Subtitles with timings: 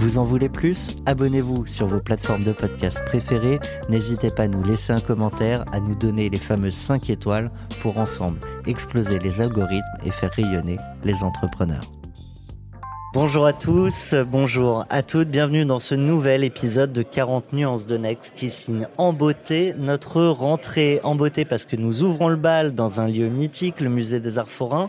[0.00, 0.96] Vous en voulez plus?
[1.04, 3.60] Abonnez-vous sur vos plateformes de podcast préférées.
[3.90, 7.50] N'hésitez pas à nous laisser un commentaire, à nous donner les fameuses 5 étoiles
[7.82, 11.82] pour ensemble exploser les algorithmes et faire rayonner les entrepreneurs.
[13.12, 17.98] Bonjour à tous, bonjour à toutes, bienvenue dans ce nouvel épisode de 40 nuances de
[17.98, 22.74] Next qui signe en beauté notre rentrée en beauté parce que nous ouvrons le bal
[22.74, 24.88] dans un lieu mythique, le musée des arts forains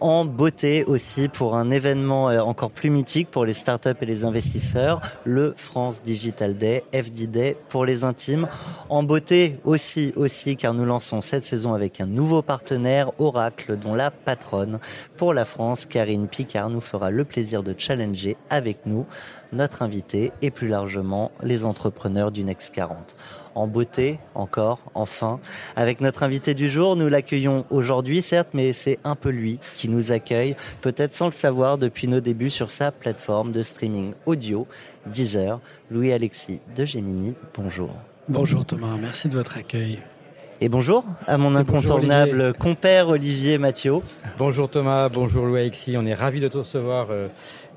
[0.00, 4.24] en beauté aussi pour un événement euh, encore plus mythique pour les startups et les
[4.24, 8.48] investisseurs, le France Digital Day, FD Day pour les intimes.
[8.88, 13.94] En beauté aussi, aussi, car nous lançons cette saison avec un nouveau partenaire, Oracle, dont
[13.94, 14.78] la patronne
[15.16, 19.06] pour la France, Karine Picard, nous fera le plaisir de challenger avec nous
[19.52, 23.16] notre invité et plus largement les entrepreneurs du Next 40
[23.56, 25.40] en beauté encore, enfin.
[25.74, 29.88] Avec notre invité du jour, nous l'accueillons aujourd'hui, certes, mais c'est un peu lui qui
[29.88, 34.66] nous accueille, peut-être sans le savoir depuis nos débuts sur sa plateforme de streaming audio,
[35.06, 35.58] Deezer.
[35.90, 37.90] Louis-Alexis de Gemini, bonjour.
[38.28, 40.00] Bonjour Thomas, merci de votre accueil.
[40.60, 43.94] Et bonjour à mon incontournable compère Olivier Mathieu.
[44.36, 47.08] Bonjour Thomas, bonjour Louis-Alexis, on est ravis de te recevoir.
[47.10, 47.28] Euh,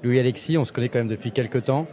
[0.03, 1.87] Louis-Alexis, on se connaît quand même depuis quelques temps.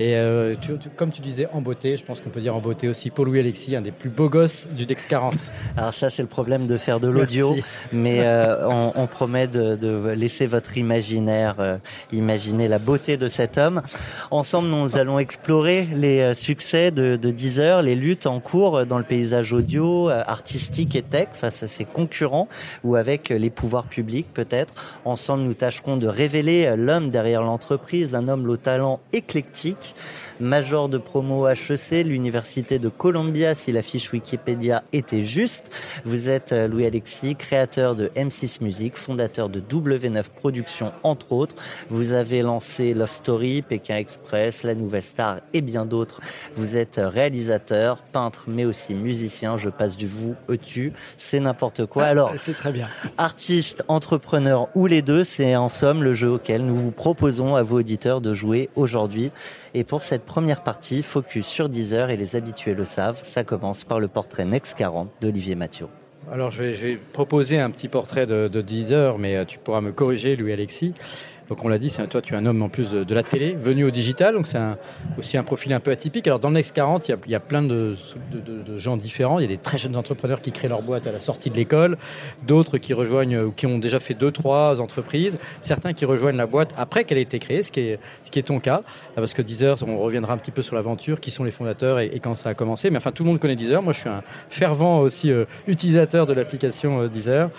[0.00, 0.54] Et euh,
[0.96, 3.38] comme tu disais, en beauté, je pense qu'on peut dire en beauté aussi pour Louis
[3.38, 5.34] Alexis, un des plus beaux gosses du Dex 40.
[5.76, 7.54] Alors ça, c'est le problème de faire de l'audio,
[7.92, 11.76] mais euh, on, promet de, laisser votre imaginaire euh,
[12.12, 13.82] imaginer la beauté de cet homme.
[14.30, 19.04] Ensemble, nous allons explorer les succès de, de Deezer, les luttes en cours dans le
[19.04, 22.48] paysage audio, artistique et tech face à ses concurrents
[22.82, 24.98] ou avec les pouvoirs publics peut-être.
[25.04, 29.83] Ensemble, nous tâcherons de révéler l'homme derrière l'entreprise, un homme au talent éclectique
[30.40, 35.70] Major de promo HEC, l'université de Columbia, si la fiche Wikipédia était juste.
[36.04, 41.54] Vous êtes euh, Louis-Alexis, créateur de M6 Music, fondateur de W9 Productions, entre autres.
[41.88, 46.20] Vous avez lancé Love Story, Pékin Express, La Nouvelle Star et bien d'autres.
[46.56, 49.56] Vous êtes réalisateur, peintre, mais aussi musicien.
[49.56, 52.04] Je passe du vous, e tu, c'est n'importe quoi.
[52.04, 52.88] Ah, Alors, c'est très bien.
[53.18, 57.62] Artiste, entrepreneur ou les deux, c'est en somme le jeu auquel nous vous proposons à
[57.62, 59.30] vos auditeurs de jouer aujourd'hui.
[59.76, 63.84] Et pour cette première partie, focus sur Deezer et les habitués le savent, ça commence
[63.84, 65.88] par le portrait Next 40 d'Olivier Mathieu.
[66.32, 69.92] Alors je vais, proposer un petit portrait de, de Deezer, mais euh, tu pourras me
[69.92, 70.94] corriger, Louis-Alexis.
[71.48, 73.54] Donc on l'a dit, c'est toi, tu es un homme en plus de, la télé,
[73.54, 74.58] venu au digital, donc c'est
[75.18, 76.26] aussi un profil un peu atypique.
[76.26, 77.96] Alors dans le Next 40, il y a, plein de,
[78.76, 79.38] gens différents.
[79.38, 81.56] Il y a des très jeunes entrepreneurs qui créent leur boîte à la sortie de
[81.56, 81.98] l'école,
[82.46, 86.46] d'autres qui rejoignent ou qui ont déjà fait deux, trois entreprises, certains qui rejoignent la
[86.46, 88.82] boîte après qu'elle ait été créée, ce qui est, ce qui est ton cas,
[89.14, 92.20] parce que Deezer, on reviendra un petit peu sur l'aventure, qui sont les fondateurs et,
[92.22, 92.90] quand ça a commencé.
[92.90, 93.82] Mais enfin, tout le monde connaît Deezer.
[93.82, 97.50] Moi, je suis un fervent aussi euh, utilisateur de l'application euh, Deezer.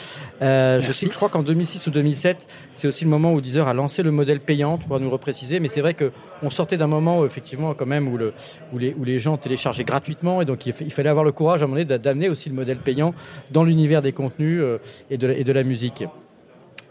[0.41, 3.67] Euh, je, sais, je crois qu'en 2006 ou 2007, c'est aussi le moment où Deezer
[3.67, 6.87] a lancé le modèle payant, tu pourras nous repréciser, mais c'est vrai qu'on sortait d'un
[6.87, 8.33] moment effectivement quand même où, le,
[8.73, 11.81] où, les, gens téléchargeaient gratuitement et donc il, fallait avoir le courage à un moment
[11.81, 13.13] donné d'amener aussi le modèle payant
[13.51, 14.77] dans l'univers des contenus euh,
[15.09, 16.03] et de la musique.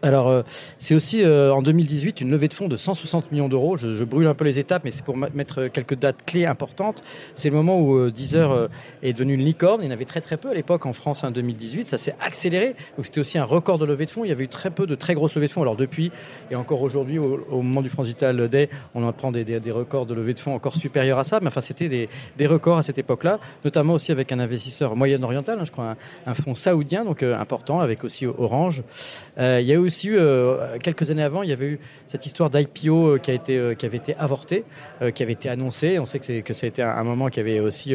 [0.04, 0.42] Alors, euh,
[0.76, 3.78] c'est aussi euh, en 2018 une levée de fonds de 160 millions d'euros.
[3.78, 7.02] Je, brûle un peu les étapes, mais c'est pour mettre quelques dates clés importantes.
[7.34, 8.68] C'est le moment où euh, Deezer
[9.02, 9.80] est devenu une licorne.
[9.80, 11.88] Il y en avait très très peu à l'époque en France en 2018.
[11.88, 12.76] Ça s'est accéléré.
[12.98, 14.24] Donc c'était aussi un record de levée de fonds.
[14.24, 15.62] Il y avait eu très peu de très grosses levées de fonds.
[15.62, 16.12] Alors depuis
[16.50, 20.12] et encore aujourd'hui, au, moment du France Digital Day, on apprend des, des, records de
[20.12, 21.40] levée de fonds encore supérieurs à ça.
[21.40, 25.64] Mais enfin, c'était des, records à cette époque-là, notamment aussi avec un investisseur moyen-oriental, hein,
[25.64, 25.96] je crois,
[26.26, 28.82] un, fonds saoudien, donc important, avec aussi Orange.
[29.38, 32.50] Il y a eu aussi euh, quelques années avant, il y avait eu cette histoire
[32.50, 34.64] d'IPO euh, euh, qui avait été avortée,
[35.14, 35.98] qui avait été annoncée.
[35.98, 37.94] On sait que, que ça a été un, moment qui avait aussi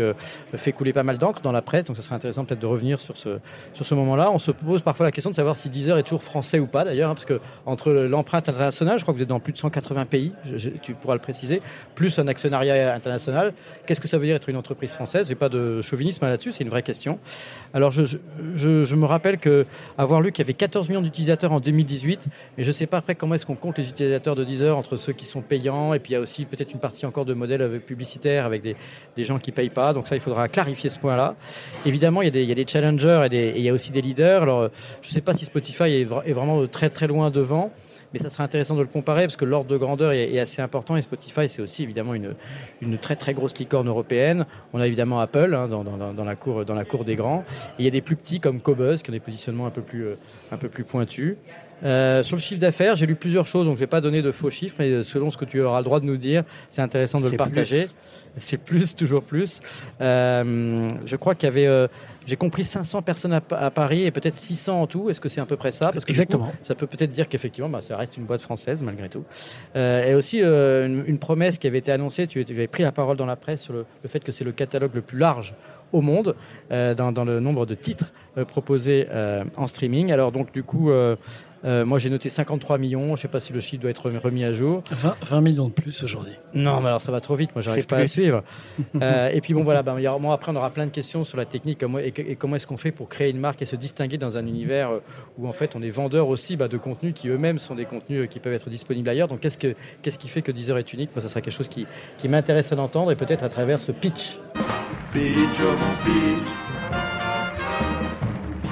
[0.53, 3.00] fait couler pas mal d'encre dans la presse, donc ça serait intéressant peut-être de revenir
[3.00, 3.39] sur ce,
[3.74, 4.31] sur ce moment-là.
[4.31, 6.86] On se pose parfois la question de savoir si Deezer est toujours français ou pas
[6.86, 9.57] d'ailleurs, hein, parce que entre l'empreinte internationale, je crois que vous êtes dans plus de
[9.57, 10.33] 180 pays,
[10.81, 11.62] tu pourras le préciser,
[11.95, 13.53] plus un actionnariat international,
[13.85, 15.27] qu'est-ce que ça veut dire être une entreprise française?
[15.27, 17.19] J'ai pas de chauvinisme là-dessus, c'est une vraie question.
[17.74, 18.03] Alors je,
[18.56, 19.65] je me rappelle que
[19.97, 22.28] avoir lu qu'il y avait 14 millions d'utilisateurs en 2010 2018.
[22.58, 24.98] Mais je ne sais pas après comment est-ce qu'on compte les utilisateurs de Deezer entre
[24.98, 27.34] ceux qui sont payants et puis il y a aussi peut-être une partie encore de
[27.34, 28.76] modèles publicitaires avec des,
[29.24, 29.94] gens qui ne payent pas.
[29.94, 31.36] Donc ça, il faudra clarifier ce point-là.
[31.86, 34.44] Évidemment, il y, a des, challengers et, il y a aussi des leaders.
[34.44, 34.70] Alors,
[35.02, 37.72] je ne sais pas si Spotify est, est vraiment très très loin devant
[38.13, 40.95] mais ça serait intéressant de le comparer parce que l'ordre de grandeur est, assez important
[40.95, 42.35] et Spotify c'est aussi évidemment une,
[42.97, 44.45] très très grosse licorne européenne.
[44.73, 47.44] On a évidemment Apple hein, dans, la cour, des grands
[47.77, 49.81] et il y a des plus petits comme Cobuzz qui ont des positionnements un peu
[49.81, 50.15] plus, euh,
[50.51, 51.35] un peu plus pointus.
[51.84, 54.22] Euh, sur le chiffre d'affaires, j'ai lu plusieurs choses, donc je ne vais pas donner
[54.22, 56.81] de faux chiffres, mais selon ce que tu auras le droit de nous dire, c'est
[56.81, 57.88] intéressant de le partager.
[58.38, 59.60] C'est plus, toujours plus.
[60.02, 61.88] Euh, je crois qu'il y avait, euh,
[62.26, 65.10] j'ai compris 500 personnes à, Paris et peut-être 600 en tout.
[65.10, 65.92] Est-ce que c'est à peu près ça?
[65.92, 66.52] Parce que Exactement.
[66.62, 69.24] ça peut peut-être dire qu'effectivement, bah, ça reste une boîte française malgré tout.
[69.76, 72.28] et aussi une, promesse qui avait été annoncée.
[72.28, 74.92] Tu, avais pris la parole dans la presse sur le, fait que c'est le catalogue
[74.94, 75.56] le plus large
[75.92, 76.36] au monde
[76.70, 78.14] dans, dans, le nombre de titres
[78.48, 79.08] proposés
[79.58, 80.12] en streaming.
[80.12, 80.92] Alors donc du coup,
[81.65, 83.07] euh, moi, j'ai noté 53 millions.
[83.07, 84.83] Je ne sais pas si le chiffre doit être remis à jour.
[84.91, 86.33] 20, millions de plus aujourd'hui.
[86.53, 87.51] Non, mais alors ça va trop vite.
[87.56, 88.44] Moi, j'arrive pas à suivre.
[89.01, 89.83] euh, et puis bon, voilà.
[89.83, 92.77] Ben, moi, après, on aura plein de questions sur la technique et, comment est-ce qu'on
[92.77, 95.00] fait pour créer une marque et se distinguer dans un univers euh,
[95.38, 98.27] où en fait, on est vendeur aussi bah, de contenus qui eux-mêmes sont des contenus
[98.29, 99.27] qui peuvent être disponibles ailleurs.
[99.27, 101.11] Donc, qu'est-ce, que, qu'est-ce qui fait que Deezer est unique?
[101.15, 101.85] Moi, ça sera quelque chose qui,
[102.17, 104.38] qui m'intéresse d'entendre et peut-être à travers ce pitch.
[105.11, 106.50] Pitch, oh, pitch.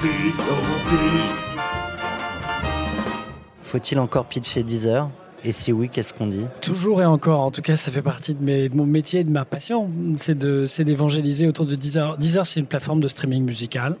[0.00, 1.47] Pitch, oh, pitch.
[3.68, 5.10] Faut-il encore pitcher 10 heures?
[5.44, 6.46] Et si oui, qu'est-ce qu'on dit?
[6.62, 7.40] Toujours et encore.
[7.40, 9.90] En tout cas, ça fait partie de, mon métier et de ma passion.
[10.16, 10.38] C'est
[10.84, 12.16] d'évangéliser autour de Deezer.
[12.16, 13.96] Deezer, c'est une plateforme de streaming musical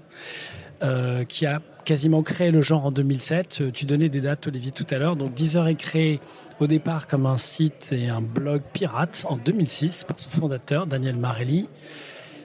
[0.82, 3.58] euh, qui a quasiment créé le genre en 2007.
[3.60, 5.16] Euh, tu donnais des dates, Olivier, tout à l'heure.
[5.16, 6.18] Donc Deezer est créé
[6.60, 11.16] au départ comme un site et un blog pirate en 2006 par son fondateur, Daniel
[11.16, 11.68] Marelli.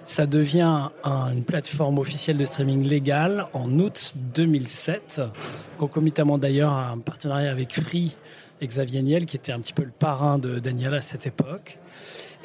[0.06, 5.22] Ça devient une plateforme officielle de streaming légale en août 2007,
[5.78, 8.16] concomitamment d'ailleurs à un partenariat avec Free
[8.60, 11.80] et Xavier Niel, qui était un petit peu le parrain de Daniel à cette époque.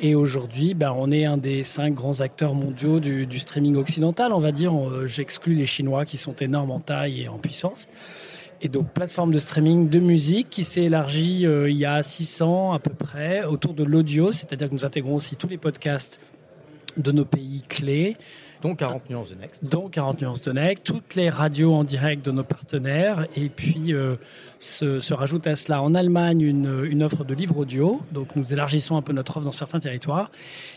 [0.00, 4.38] Et aujourd'hui, ben, on est un des cinq grands acteurs mondiaux du, streaming occidental, on
[4.38, 4.72] va dire.
[5.08, 7.88] J'exclus les Chinois qui sont énormes en taille et en puissance.
[8.60, 12.72] Et donc, plateforme de streaming de musique qui s'est élargie euh, il y a 600
[12.72, 16.20] à peu près autour de l'audio, c'est-à-dire que nous intégrons aussi tous les podcasts
[16.98, 18.16] de nos pays clés.
[18.60, 19.64] Dont 40 nuances de Next.
[19.64, 23.92] Dont 40 nuances de Next, toutes les radios en direct de nos partenaires, et puis
[23.92, 24.16] euh,
[24.58, 28.00] se, rajoute à cela en Allemagne une, offre de livres audio.
[28.12, 30.30] Donc nous élargissons un peu notre offre dans certains territoires.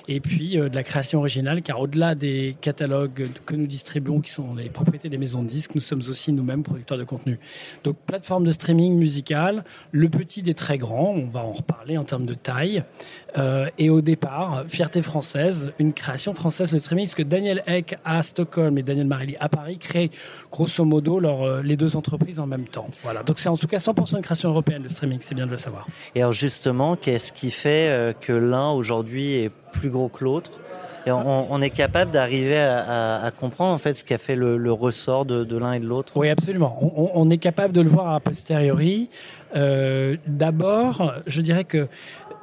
[0.07, 4.31] Et puis euh, de la création originale, car au-delà des catalogues que nous distribuons, qui
[4.31, 7.39] sont les propriétés des maisons de disques, nous sommes aussi nous-mêmes producteurs de contenu.
[7.83, 12.03] Donc plateforme de streaming musical, le petit des très grands, on va en reparler en
[12.03, 12.83] termes de taille.
[13.37, 17.97] Euh, et au départ, fierté française, une création française de streaming, parce que Daniel Eck
[18.03, 20.11] à Stockholm et Daniel Marelli à Paris créent
[20.51, 22.85] grosso modo leur, euh, les deux entreprises en même temps.
[23.03, 25.51] Voilà, donc c'est en tout cas 100% une création européenne, le streaming, c'est bien de
[25.51, 25.87] le savoir.
[26.15, 30.59] Et alors justement, qu'est-ce qui fait euh, que l'un aujourd'hui est plus gros que l'autre?
[31.07, 35.25] Et on, est capable d'arriver à, comprendre en fait ce qui a fait le, ressort
[35.25, 36.13] de, l'un et de l'autre?
[36.15, 36.77] Oui, absolument.
[37.15, 39.09] On, est capable de le voir a posteriori.
[39.55, 41.87] Euh, D'abord, je dirais que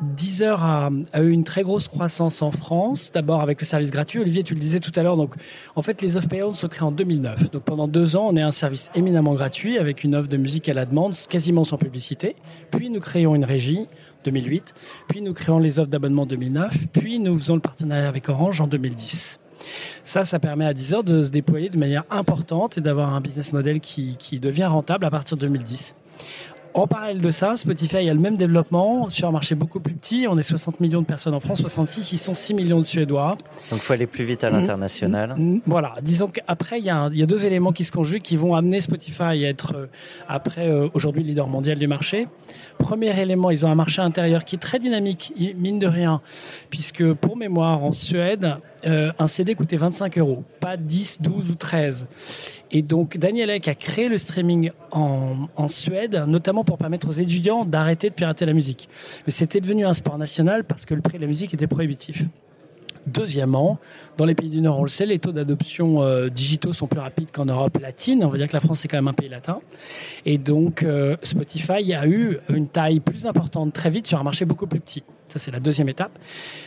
[0.01, 4.21] Deezer a, a, eu une très grosse croissance en France, d'abord avec le service gratuit.
[4.21, 5.17] Olivier, tu le disais tout à l'heure.
[5.17, 5.35] Donc,
[5.75, 7.51] en fait, les offres payantes sont créées en 2009.
[7.51, 10.69] Donc, pendant deux ans, on est un service éminemment gratuit avec une offre de musique
[10.69, 12.37] à la demande, quasiment sans publicité.
[12.71, 13.89] Puis, nous créons une régie
[14.25, 14.73] 2008.
[15.09, 16.89] Puis, nous créons les offres d'abonnement 2009.
[16.93, 19.41] Puis, nous faisons le partenariat avec Orange en 2010.
[20.05, 23.53] Ça, ça permet à Deezer de se déployer de manière importante et d'avoir un business
[23.53, 25.97] model qui devient rentable à partir de 2010.
[26.79, 30.27] En parallèle de ça, Spotify a le même développement sur un marché beaucoup plus petit.
[30.31, 33.37] On est 60 millions de personnes en France, 66, ils sont 6 millions de Suédois.
[33.71, 35.35] Donc il faut aller plus vite à l'international.
[35.37, 38.55] Mm, mm, voilà, disons qu'après, il y, a deux éléments qui se conjuguent qui vont
[38.55, 39.87] amener Spotify à être, euh,
[40.29, 42.29] après, euh, aujourd'hui, leader mondial du marché.
[42.79, 46.21] Premier élément, ils ont un marché intérieur qui est très dynamique, mine de rien,
[46.71, 48.55] puisque pour mémoire, en Suède,
[48.87, 52.09] euh, un CD coûtait 25 euros, pas 10, 12 ou 13.
[52.71, 57.13] Et donc Daniel Ek a créé le streaming en, en Suède, notamment pour permettre aux
[57.13, 58.89] étudiants d'arrêter de pirater la musique.
[59.27, 62.25] Mais c'était devenu un sport national parce que le prix de la musique était prohibitif.
[63.13, 63.79] Deuxièmement,
[64.17, 67.01] dans les pays du Nord, on le sait, les taux d'adoption euh, digitaux sont plus
[67.01, 68.25] rapides qu'en Europe latine.
[68.25, 69.61] On va dire que la France est quand même un pays latin.
[70.27, 74.45] Et donc, euh, Spotify a eu une taille plus importante très vite sur un marché
[74.45, 75.03] beaucoup plus petit.
[75.29, 76.19] Ça, c'est la deuxième étape.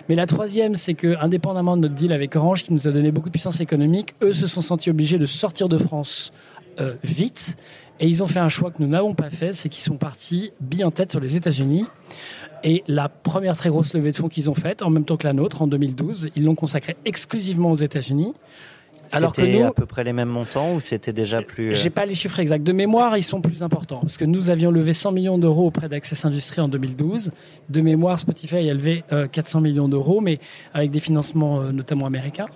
[0.08, 3.12] Mais la troisième, c'est que, indépendamment de notre deal avec Orange, qui nous a donné
[3.12, 6.32] beaucoup de puissance économique, eux se sont sentis obligés de sortir de France
[6.80, 7.58] euh, vite.
[8.00, 10.52] Et ils ont fait un choix que nous n'avons pas fait, c'est qu'ils sont partis
[10.60, 11.86] bien en tête sur les États-Unis.
[12.64, 15.26] Et la première très grosse levée de fonds qu'ils ont faite, en même temps que
[15.26, 18.34] la nôtre, en 2012, ils l'ont consacrée exclusivement aux États-Unis.
[19.14, 22.06] Alors que nous, à peu près les mêmes montants ou c'était déjà plus J'ai pas
[22.06, 25.12] les chiffres exacts de mémoire, ils sont plus importants parce que nous avions levé 100
[25.12, 27.32] millions d'euros auprès d'Access Industries en 2012.
[27.70, 30.40] De mémoire, Spotify a levé 400 millions d'euros, mais
[30.74, 32.48] avec des financements notamment américains.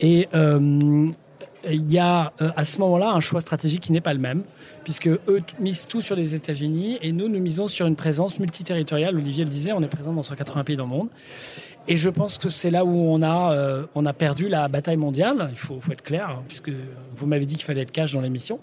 [0.00, 4.44] Et il y a à ce moment-là un choix stratégique qui n'est pas le même
[4.90, 9.16] puisque eux misent tout sur les États-Unis et nous, nous misons sur une présence multiterritoriale.
[9.16, 11.08] Olivier le disait, on est présent dans 180 pays dans le monde.
[11.86, 14.96] Et je pense que c'est là où on a, euh, on a perdu la bataille
[14.96, 15.46] mondiale.
[15.52, 16.72] Il faut, faut être clair, hein, puisque
[17.14, 18.58] vous m'avez dit qu'il fallait être cash dans l'émission.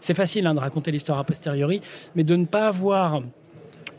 [0.00, 1.80] C'est facile hein, de raconter l'histoire a posteriori,
[2.14, 3.22] mais de ne pas avoir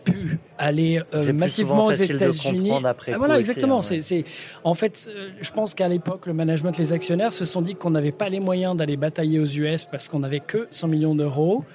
[0.04, 2.72] pu aller euh, massivement aux États-Unis.
[2.84, 3.80] Ah, voilà, exactement.
[3.80, 4.24] Hein, c'est,
[4.64, 7.92] en fait, euh, je pense qu'à l'époque, le management, les actionnaires se sont dit qu'on
[7.92, 11.66] n'avait pas les moyens d'aller batailler aux US parce qu'on n'avait que 100 millions d'euros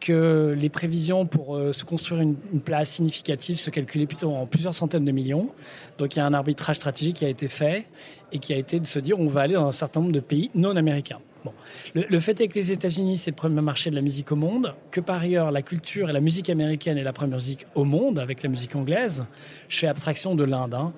[0.00, 4.74] que les prévisions pour euh, se construire une, place significative se calculaient plutôt en plusieurs
[4.74, 5.50] centaines de millions.
[5.98, 7.86] Donc il y a un arbitrage stratégique qui a été fait
[8.32, 10.20] et qui a été de se dire on va aller dans un certain nombre de
[10.20, 11.20] pays non américains.
[11.94, 14.74] Le, fait est que les États-Unis, c'est le premier marché de la musique au monde,
[14.90, 18.18] que par ailleurs, la culture et la musique américaine est la première musique au monde
[18.18, 19.24] avec la musique anglaise.
[19.68, 20.92] Je fais abstraction de l'Inde, hein,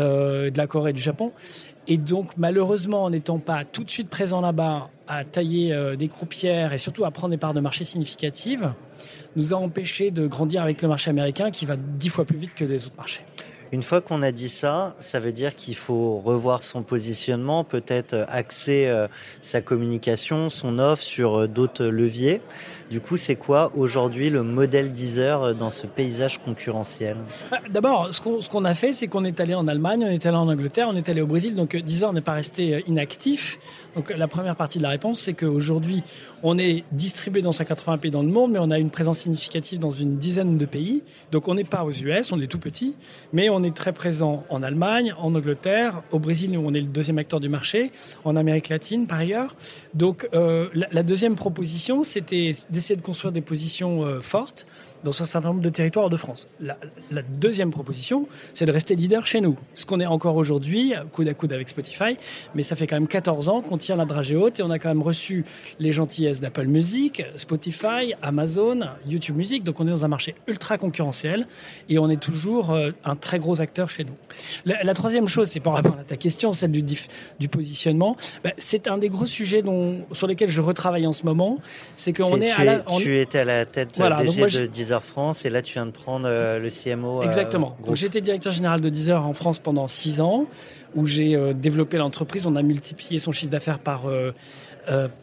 [0.00, 1.32] euh, de la Corée du Japon.
[1.86, 6.08] Et donc, malheureusement, en n'étant pas tout de suite présent là-bas, à tailler euh, des
[6.08, 8.72] croupières et surtout à prendre des parts de marché significatives,
[9.36, 12.54] nous a empêché de grandir avec le marché américain qui va dix fois plus vite
[12.54, 13.20] que les autres marchés.
[13.74, 18.24] Une fois qu'on a dit ça, ça veut dire qu'il faut revoir son positionnement, peut-être
[18.28, 19.08] axer euh,
[19.40, 22.40] sa communication, son offre sur euh, d'autres leviers.
[22.90, 27.16] Du coup, c'est quoi aujourd'hui le modèle Deezer euh, dans ce paysage concurrentiel
[27.50, 30.36] bah, D'abord, ce qu'on a fait, c'est qu'on est allé en Allemagne, on est allé
[30.36, 31.54] en Angleterre, on est allé au Brésil.
[31.54, 33.58] Donc Deezer n'est pas resté inactif.
[33.94, 36.02] Donc la première partie de la réponse, c'est qu'aujourd'hui,
[36.42, 39.78] on est distribué dans 180 pays dans le monde, mais on a une présence significative
[39.78, 41.04] dans une dizaine de pays.
[41.32, 42.96] Donc on n'est pas aux US, on est tout petit,
[43.32, 46.86] mais on est très présent en Allemagne, en Angleterre, au Brésil où on est le
[46.86, 47.92] deuxième acteur du marché,
[48.24, 49.56] en Amérique latine par ailleurs.
[49.94, 54.66] Donc euh, la, deuxième proposition, c'était d'essayer de construire des positions euh, fortes
[55.04, 56.48] dans un certain nombre de territoires de France.
[56.60, 56.76] La,
[57.28, 59.56] deuxième proposition, c'est de rester leader chez nous.
[59.74, 62.16] Ce qu'on est encore aujourd'hui, coude à coude avec Spotify,
[62.54, 64.78] mais ça fait quand même 14 ans qu'on tient la dragée haute et on a
[64.78, 65.44] quand même reçu
[65.78, 69.62] les gentillesses d'Apple Music, Spotify, Amazon, YouTube Music.
[69.62, 71.46] Donc on est dans un marché ultra concurrentiel
[71.88, 74.14] et on est toujours euh, un très gros acteur chez nous.
[74.64, 76.82] La, troisième chose, c'est par rapport à ta question, celle du,
[77.38, 78.16] du positionnement.
[78.42, 81.58] Ben, c'est un des gros sujets dont, sur lesquels je retravaille en ce moment.
[81.96, 85.50] C'est qu'on est, à la, Tu étais à la tête voilà, de Deezer France et
[85.50, 87.20] là tu viens de prendre euh, le CMO.
[87.20, 87.76] Euh, Exactement.
[87.86, 90.46] Donc j'étais directeur général de Deezer en France pendant six ans
[90.94, 92.46] où j'ai euh, développé l'entreprise.
[92.46, 94.02] On a multiplié son chiffre d'affaires par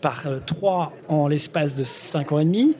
[0.01, 2.75] par 3 en l'espace de 5 ans et demi.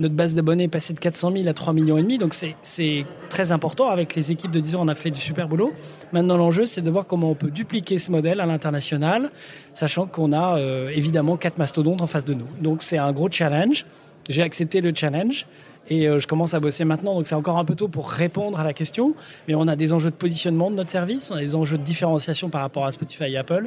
[0.00, 3.06] Notre base d'abonnés est passée de 400 000 à 3 millions et demi, donc c'est
[3.30, 3.88] très important.
[3.88, 5.72] Avec les équipes de Deezer, on a fait du super boulot.
[6.12, 9.30] Maintenant, l'enjeu, c'est de voir comment on peut dupliquer ce modèle à l'international,
[9.72, 10.60] sachant qu'on a
[10.94, 12.48] évidemment quatre mastodontes en face de nous.
[12.60, 13.86] Donc c'est un gros challenge.
[14.28, 15.46] J'ai accepté le challenge.
[15.88, 18.58] Et euh, je commence à bosser maintenant, donc c'est encore un peu tôt pour répondre
[18.58, 19.14] à la question.
[19.48, 21.82] Mais on a des enjeux de positionnement de notre service, on a des enjeux de
[21.82, 23.66] différenciation par rapport à Spotify et Apple.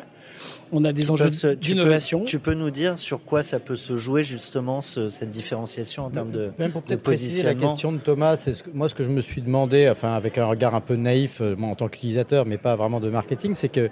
[0.71, 2.23] On a des enjeux d'innovation.
[2.23, 6.31] Tu, peux nous dire sur quoi ça peut se jouer justement cette différenciation en termes
[6.31, 9.41] de, Même pour peut-être préciser la question de Thomas, moi ce que je me suis
[9.41, 12.75] demandé, enfin avec un regard un peu naïf euh, moi, en tant qu'utilisateur, mais pas
[12.75, 13.89] vraiment de marketing, c'est que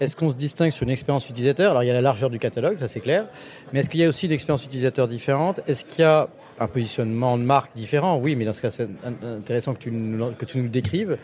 [0.00, 1.70] est-ce qu'on se distingue sur une expérience utilisateur?
[1.70, 3.26] Alors il y a la largeur du catalogue, ça c'est clair,
[3.72, 6.28] mais est-ce qu'il y a aussi d'expériences utilisateurs différentes Est-ce qu'il y a
[6.60, 8.88] un positionnement de marque différent, oui, mais dans ce cas, c'est
[9.22, 11.18] intéressant que tu, nous, le décrives.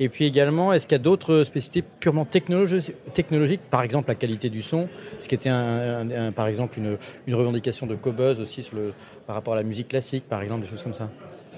[0.00, 4.48] Et puis également, est-ce qu'il y a d'autres spécificités purement technologiques, par exemple la qualité
[4.48, 4.88] du son,
[5.20, 8.68] ce qui était un, par exemple une, revendication de Cobuzz aussi
[9.26, 11.08] par rapport à la musique classique, par exemple, des choses comme ça?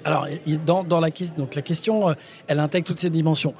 [0.04, 0.26] Alors,
[0.64, 2.14] dans, dans la, donc la question, euh,
[2.46, 3.54] elle intègre toutes ces dimensions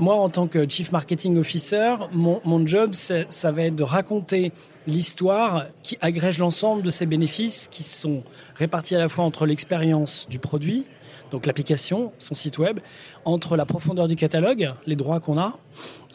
[0.00, 4.52] moi, en tant que Chief Marketing Officer, mon, job, ça va être de raconter
[4.86, 8.22] l'histoire qui agrège l'ensemble de ces bénéfices qui sont
[8.56, 10.86] répartis à la fois entre l'expérience du produit,
[11.30, 12.80] donc l'application, son site web,
[13.24, 15.58] entre la profondeur du catalogue, les droits qu'on a,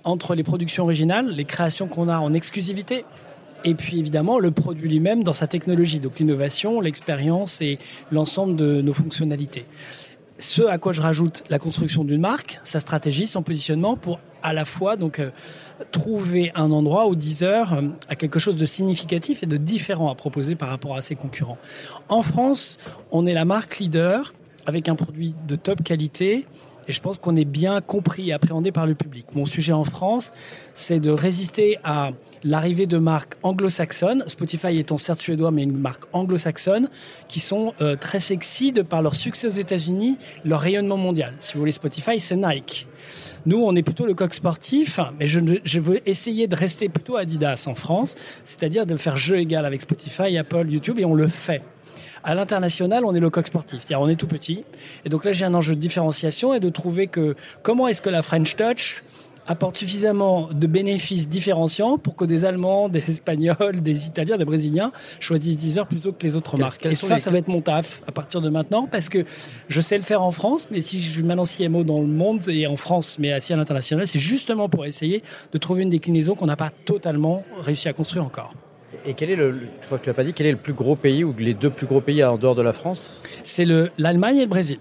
[0.04, 3.06] entre les productions originales, les créations qu'on a en exclusivité,
[3.64, 7.78] et puis évidemment le produit lui-même dans sa technologie, donc l'innovation, l'expérience et
[8.12, 9.66] l'ensemble de nos fonctionnalités
[10.38, 14.54] ce à quoi je rajoute la construction d'une marque, sa stratégie, son positionnement pour à
[14.54, 15.32] la fois donc euh,
[15.92, 20.16] trouver un endroit où Deezer euh, a quelque chose de significatif et de différent à
[20.16, 21.58] proposer par rapport à ses concurrents.
[22.10, 22.78] En France,
[23.12, 24.34] on est la marque leader
[24.68, 26.46] avec un produit de top qualité
[26.88, 29.28] Et je pense qu'on est bien compris et appréhendé par le public.
[29.34, 30.32] Mon sujet en France,
[30.74, 32.12] c'est de résister à
[32.44, 36.90] l'arrivée de marques anglo-saxonnes, Spotify étant certes suédois, mais une marque anglo-saxonne,
[37.28, 41.34] qui sont euh, très sexy de par leur succès aux États-Unis, leur rayonnement mondial.
[41.40, 42.88] Si vous voulez Spotify, c'est Nike.
[43.46, 47.18] Nous, on est plutôt le coq sportif, mais je, je, veux essayer de rester plutôt
[47.18, 51.28] Adidas en France, c'est-à-dire de faire jeu égal avec Spotify, Apple, YouTube, et on le
[51.28, 51.62] fait.
[52.26, 54.66] À l'international, on est le coq sportif, c'est-à-dire on est tout petit.
[55.06, 58.10] Et donc là, j'ai un enjeu de différenciation et de trouver que comment est-ce que
[58.10, 59.04] la French Touch
[59.46, 64.92] apporte suffisamment de bénéfices différenciants pour que des Allemands, des Espagnols, des Italiens, des Brésiliens
[65.20, 66.84] choisissent Deezer plutôt que les autres marques.
[66.88, 69.24] et ça, ça va être mon taf à partir de maintenant parce que
[69.68, 72.50] je sais le faire en France, mais si je suis maintenant CMO dans le monde
[72.50, 76.34] et en France, mais assis à l'international, c'est justement pour essayer de trouver une déclinaison
[76.34, 78.52] qu'on n'a pas totalement réussi à construire encore.
[79.08, 80.74] Et quel est le, je crois que tu l'as pas dit, quel est le plus
[80.74, 83.22] gros pays ou les deux plus gros pays en dehors de la France?
[83.44, 83.66] C'est
[83.98, 84.80] l'Allemagne et le Brésil.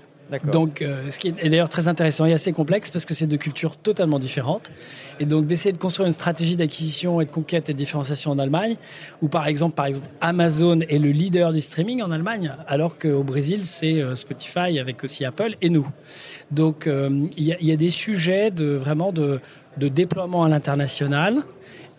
[0.51, 3.37] Donc, euh, ce qui est, d'ailleurs très intéressant et assez complexe parce que c'est deux
[3.37, 4.73] cultures totalement différentes.
[5.21, 8.39] Et donc, d'essayer de construire une stratégie d'acquisition et de conquête et de différenciation en
[8.39, 8.77] Allemagne,
[9.21, 13.23] où par exemple, par exemple, Amazon est le leader du streaming en Allemagne, alors qu'au
[13.23, 15.87] Brésil, c'est euh, Spotify avec aussi Apple et nous.
[16.51, 19.41] Donc, euh, il y, y, a des sujets de vraiment de,
[19.77, 21.43] de déploiement à l'international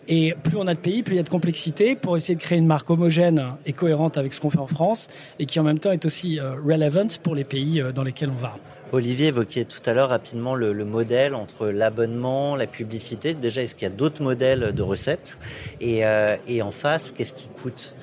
[0.08, 2.40] et plus on a de pays, plus il y a de complexité pour essayer de
[2.40, 5.08] créer une marque homogène et cohérente avec ce qu'on fait en France
[5.38, 8.30] et qui en même temps est aussi euh, relevant pour les pays euh, dans lesquels
[8.30, 8.54] on va.
[8.92, 13.34] Olivier évoquait tout à l'heure rapidement le, modèle entre l'abonnement, la publicité.
[13.34, 15.38] Déjà, est-ce qu'il y a d'autres modèles de recettes?
[15.80, 17.94] Et, euh, et, en face, qu'est-ce qui coûte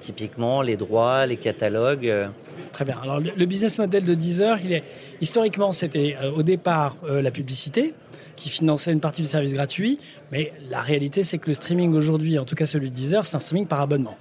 [0.00, 2.12] Typiquement, les droits, les catalogues
[2.72, 2.98] Très bien.
[3.04, 4.82] Alors, le, business model de Deezer, il est,
[5.20, 7.94] historiquement, c'était au départ la publicité
[8.40, 10.00] qui finançait une partie du service gratuit.
[10.32, 13.36] Mais la réalité, c'est que le streaming aujourd'hui, en tout cas celui de Deezer, c'est
[13.36, 14.16] un streaming par abonnement.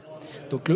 [0.52, 0.72] Donc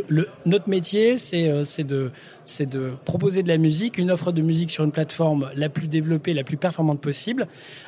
[0.45, 2.11] notre métier, euh, c'est de,
[2.59, 6.33] de proposer de la musique, une offre de musique sur une plateforme la plus développée,
[6.33, 7.47] la plus performante possible,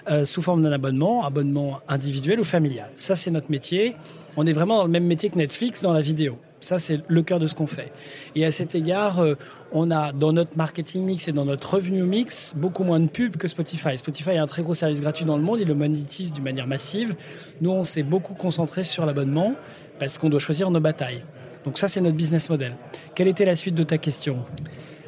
[0.09, 2.89] euh, sous forme d'un abonnement, abonnement individuel ou familial.
[2.95, 3.95] Ça, c'est notre métier.
[4.35, 6.38] On est vraiment dans le même métier que Netflix dans la vidéo.
[6.59, 7.91] Ça, c'est le cœur de ce qu'on fait.
[8.33, 9.35] Et à cet égard, euh,
[9.71, 13.38] on a dans notre marketing mix et dans notre revenu mix beaucoup moins de pubs
[13.38, 13.97] que Spotify.
[13.97, 16.65] Spotify a un très gros service gratuit dans le monde, il le monétise d'une manière
[16.65, 17.15] massive.
[17.62, 19.53] Nous, on s'est beaucoup concentré sur l'abonnement
[20.00, 21.24] parce qu'on doit choisir nos batailles.
[21.65, 22.75] Donc ça, c'est notre business model.
[23.15, 24.45] Quelle était la suite de ta question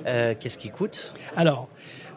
[0.06, 1.14] euh, Qu'est-ce qui coûte?
[1.36, 1.70] Alors,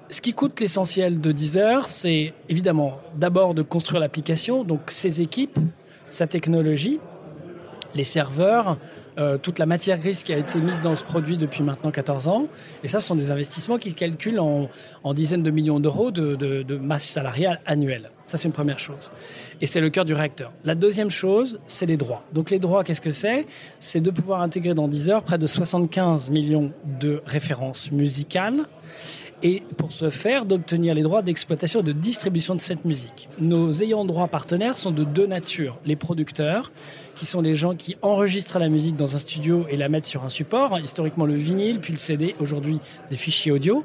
[0.08, 5.58] ce qui coûte l'essentiel de Deezer, c'est évidemment d'abord de construire l'application, donc ses équipes,
[6.08, 6.98] sa technologie,
[7.94, 8.78] les serveurs,
[9.20, 12.26] euh, toute la matière grise qui a été mise dans ce produit depuis maintenant 14
[12.26, 12.48] ans.
[12.82, 14.68] Et ça, ce sont des investissements qui calculent en,
[15.12, 18.10] dizaines de millions d'euros de, masse salariale annuelle.
[18.24, 19.10] Ça, c'est une première chose.
[19.60, 20.52] Et c'est le cœur du réacteur.
[20.64, 22.24] La deuxième chose, c'est les droits.
[22.32, 23.46] Donc les droits, qu'est-ce que c'est?
[23.78, 28.64] C'est de pouvoir intégrer dans Deezer près de 75 millions de références musicales
[29.42, 33.28] et pour ce faire, d'obtenir les droits d'exploitation et de distribution de cette musique.
[33.38, 35.78] Nos ayants droit partenaires sont de deux natures.
[35.86, 36.72] Les producteurs,
[37.20, 40.24] qui sont les gens qui enregistrent la musique dans un studio et la mettent sur
[40.24, 42.80] un support, historiquement le vinyle, puis le CD, aujourd'hui
[43.10, 43.84] des fichiers audio.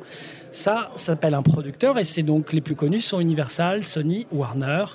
[0.51, 4.85] Ça, s'appelle un producteur et c'est donc les plus connus sont Universal, Sony, Warner,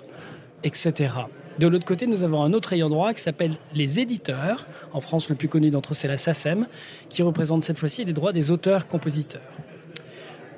[0.65, 1.13] etc.
[1.59, 4.67] De l'autre côté, nous avons un autre ayant droit qui s'appelle les éditeurs.
[4.95, 6.67] En France, le plus connu d'entre eux, c'est la SACEM,
[7.11, 9.43] qui représente cette fois-ci les droits des auteurs-compositeurs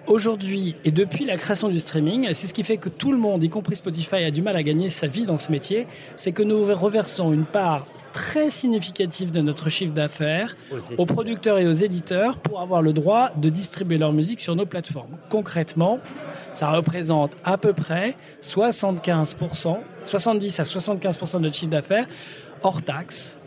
[0.06, 3.42] aujourd'hui et depuis la création du streaming, c'est ce qui fait que tout le monde,
[3.42, 5.86] y compris Spotify, a du mal à gagner sa vie dans ce métier,
[6.16, 10.56] c'est que nous reversons une part très significative de notre chiffre d'affaires
[10.98, 14.66] aux, producteurs et aux éditeurs pour avoir le droit de distribuer leur musique sur nos
[14.66, 15.16] plateformes.
[15.30, 15.98] Concrètement,
[16.52, 22.06] ça représente à peu près 75%, 70 à 75% de notre chiffre d'affaires
[22.62, 23.40] hors taxe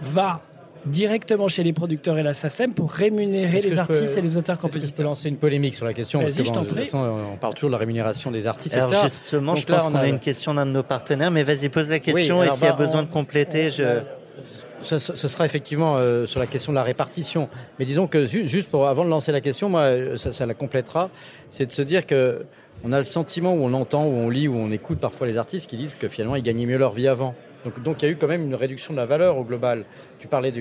[0.00, 0.42] va
[0.86, 4.90] directement chez les producteurs et la SACEM pour rémunérer les artistes et les auteurs-compositeurs.
[4.90, 7.70] Je peux lancer une polémique sur la question parce que, bon, façon, on parle toujours
[7.70, 8.74] de la rémunération des artistes.
[8.74, 10.06] Alors justement, je pense qu'on a...
[10.06, 12.72] une question d'un de nos partenaires, mais vas-y, pose la question et s'il y a
[12.72, 14.00] bah, besoin de compléter, je...
[14.82, 17.48] Ce, sera effectivement euh, sur la question de la répartition.
[17.78, 21.08] Mais disons que juste pour, avant de lancer la question, moi, ça, ça la complétera,
[21.48, 22.44] c'est de se dire que
[22.84, 25.38] on a le sentiment où on entend, où on lit, où on écoute parfois les
[25.38, 27.34] artistes qui disent que finalement ils gagnaient mieux leur vie avant.
[27.82, 29.84] Donc, il y a eu quand même une réduction de la valeur au global.
[30.18, 30.52] Tu parlais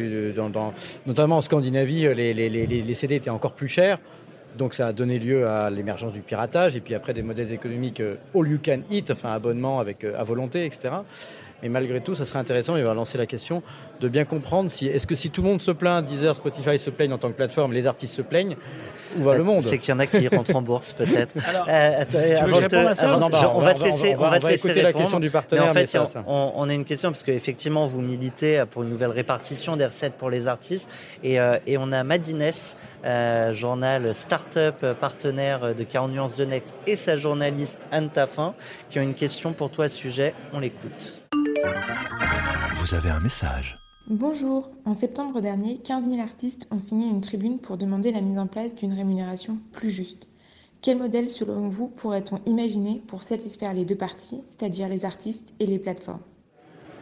[1.06, 4.00] notamment en Scandinavie, les, CD étaient encore plus chers.
[4.58, 8.02] Donc ça a donné lieu à l'émergence du piratage et puis après des modèles économiques
[8.02, 10.94] euh, all you can eat, enfin abonnement avec euh, à volonté, etc.
[11.64, 13.64] Mais malgré tout, ça serait intéressant, il va lancer la question,
[14.02, 16.90] de bien comprendre si est-ce que si tout le monde se plaint, Deezer, Spotify se
[16.90, 18.58] plaignent en tant que plateforme, les artistes se plaignent,
[19.18, 21.34] où va le monde C'est qu'il y en a qui rentrent en bourse peut-être.
[21.68, 24.48] Euh, tu veux que je réponde à ça on, va te laisser, on va, te
[24.48, 25.74] laisser écouter la question du partenaire.
[25.74, 29.78] Mais en fait, on, a une question parce qu'effectivement, vous militez pour une nouvelle répartition
[29.78, 30.90] des recettes pour les artistes
[31.24, 32.52] et, euh, et on a Madines,
[33.06, 38.56] euh, journal start-up partenaire de 40 nuances de Next et sa journaliste Anne Taffin
[38.90, 40.34] qui ont une question pour toi à ce sujet.
[40.54, 41.23] On l'écoute.
[41.64, 43.78] Vous avez un message.
[44.10, 44.70] Bonjour.
[44.84, 48.48] En septembre dernier, 15 000 artistes ont signé une tribune pour demander la mise en
[48.48, 50.28] place d'une rémunération plus juste.
[50.82, 55.66] Quel modèle, selon vous, pourrait-on imaginer pour satisfaire les deux parties, c'est-à-dire les artistes et
[55.66, 56.20] les plateformes?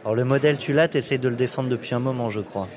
[0.04, 2.68] Alors le modèle, tu l'as, tu essayes de le défendre depuis un moment, je crois.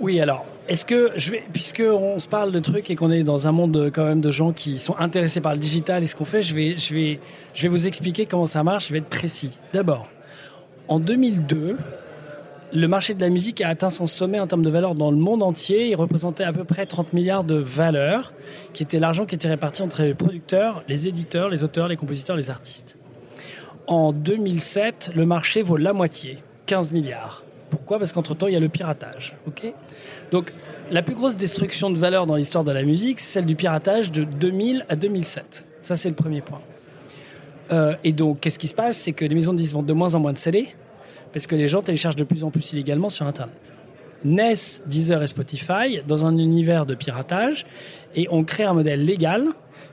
[0.00, 3.22] Oui, alors, est-ce que je vais, puisque on se parle de trucs et qu'on est
[3.22, 6.16] dans un monde quand même de gens qui sont intéressés par le digital et ce
[6.16, 7.20] qu'on fait, je vais, je vais,
[7.54, 8.88] je vais vous expliquer comment ça marche.
[8.88, 9.56] Je vais être précis.
[9.72, 10.08] D'abord,
[10.88, 11.78] en 2002,
[12.72, 15.16] le marché de la musique a atteint son sommet en termes de valeur dans le
[15.16, 15.88] monde entier.
[15.88, 18.32] Il représentait à peu près 30 milliards de valeurs,
[18.72, 22.36] qui était l'argent qui était réparti entre les producteurs, les éditeurs, les auteurs, les compositeurs,
[22.36, 22.96] les artistes.
[23.86, 27.44] En 2007, le marché vaut la moitié, 15 milliards.
[27.70, 27.98] Pourquoi?
[27.98, 29.36] Parce qu'entre-temps, il y a le piratage.
[30.30, 30.52] Donc,
[30.90, 34.10] la plus grosse destruction de valeur dans l'histoire de la musique, c'est celle du piratage
[34.10, 35.66] de 2000 à 2007.
[35.80, 36.60] Ça, c'est le premier point.
[37.72, 38.96] Euh, et donc, qu'est-ce qui se passe?
[38.98, 40.68] C'est que les maisons de disques vendent de moins en moins de CD
[41.32, 43.72] parce que les gens téléchargent de plus en plus illégalement sur Internet.
[44.24, 47.66] Naissent Deezer et Spotify dans un univers de piratage
[48.14, 49.48] et on crée un modèle légal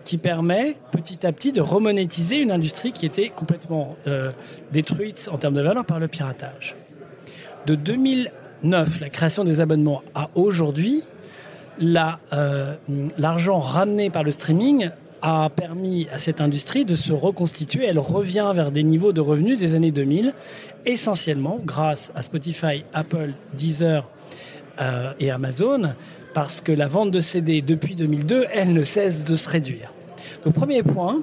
[0.06, 4.32] qui permet petit à petit de remonétiser une industrie qui était complètement euh,
[4.72, 6.76] détruite en termes de valeur par le piratage.
[7.66, 11.04] De 2009, la création des abonnements, à aujourd'hui,
[11.82, 12.76] euh,
[13.18, 14.90] l'argent ramené par le streaming
[15.22, 17.86] a permis à cette industrie de se reconstituer.
[17.86, 20.34] Elle revient vers des niveaux de revenus des années 2000,
[20.86, 24.08] essentiellement grâce à Spotify, Apple, Deezer
[24.80, 25.94] euh, et Amazon,
[26.34, 29.94] parce que la vente de CD depuis 2002, elle ne cesse de se réduire.
[30.44, 31.22] Donc premier point,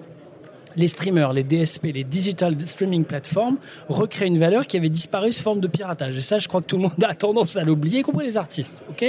[0.77, 5.43] les streamers, les DSP, les digital streaming platforms recréent une valeur qui avait disparu sous
[5.43, 6.17] forme de piratage.
[6.17, 8.37] Et ça, je crois que tout le monde a tendance à l'oublier, y compris les
[8.37, 8.85] artistes.
[8.91, 9.05] Ok?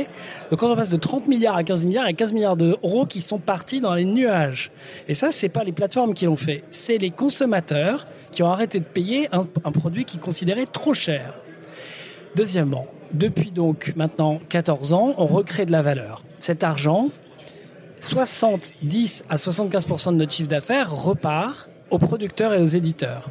[0.49, 3.21] Donc quand on passe de 30 milliards à 15 milliards, a 15 milliards d'euros qui
[3.21, 4.71] sont partis dans les nuages.
[5.07, 8.79] Et ça, c'est pas les plateformes qui l'ont fait, c'est les consommateurs qui ont arrêté
[8.79, 11.33] de payer un, un produit qu'ils considéraient trop cher.
[12.35, 16.21] Deuxièmement, depuis donc maintenant 14 ans, on recrée de la valeur.
[16.37, 17.07] Cet argent,
[17.99, 23.29] 70 à 75% de notre chiffre d'affaires repart aux producteurs et aux éditeurs.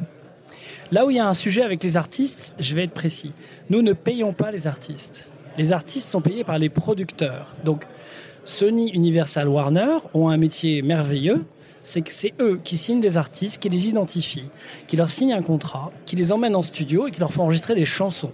[0.91, 3.33] Là où il y a un sujet avec les artistes, je vais être précis.
[3.69, 5.29] Nous ne payons pas les artistes.
[5.57, 7.55] Les artistes sont payés par les producteurs.
[7.63, 7.85] Donc,
[8.43, 11.45] Sony, Universal, Warner ont un métier merveilleux.
[11.81, 14.49] C'est que c'est eux qui signent des artistes, qui les identifient,
[14.87, 17.75] qui leur signent un contrat, qui les emmènent en studio et qui leur font enregistrer
[17.75, 18.31] des chansons.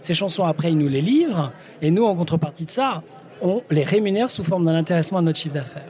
[0.00, 1.52] Ces chansons, après, ils nous les livrent.
[1.80, 3.02] Et nous, en contrepartie de ça,
[3.44, 5.86] on les rémunère sous forme d'un intéressement à notre chiffre d'affaires.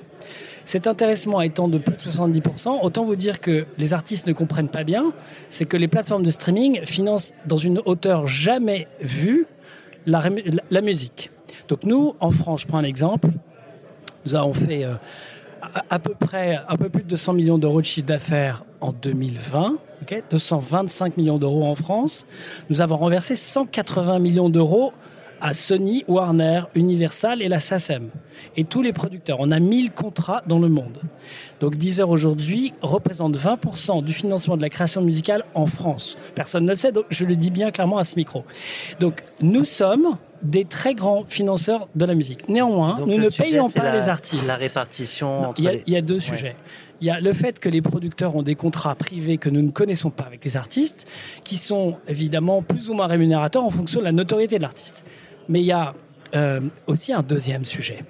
[0.64, 4.68] Cet intéressement étant de plus de 70%, autant vous dire que les artistes ne comprennent
[4.68, 5.12] pas bien,
[5.50, 9.46] c'est que les plateformes de streaming financent dans une hauteur jamais vue
[10.06, 10.22] la,
[10.82, 11.30] musique.
[11.68, 13.28] Donc nous, en France, je prends un exemple,
[14.26, 14.94] nous avons fait euh,
[15.90, 19.76] à, peu près un peu plus de 200 millions d'euros de chiffre d'affaires en 2020,
[20.30, 22.26] 225 millions d'euros en France.
[22.70, 24.92] Nous avons renversé 180 millions d'euros
[25.44, 28.08] à Sony, Warner, Universal et la SACEM.
[28.56, 29.36] Et tous les producteurs.
[29.40, 31.02] On a 1000 contrats dans le monde.
[31.60, 36.16] Donc Deezer aujourd'hui représente 20% du financement de la création musicale en France.
[36.34, 38.46] Personne ne le sait, donc je le dis bien clairement à ce micro.
[39.00, 42.48] Donc nous sommes des très grands financeurs de la musique.
[42.48, 44.46] Néanmoins, nous ne payons pas les artistes.
[44.46, 45.52] La répartition.
[45.58, 46.56] Il y, a deux sujets.
[47.02, 49.70] Il y a le fait que les producteurs ont des contrats privés que nous ne
[49.70, 51.06] connaissons pas avec les artistes,
[51.44, 55.04] qui sont évidemment plus ou moins rémunérateurs en fonction de la notoriété de l'artiste.
[55.48, 55.92] Mais il y a
[56.34, 58.04] euh, aussi un deuxième sujet.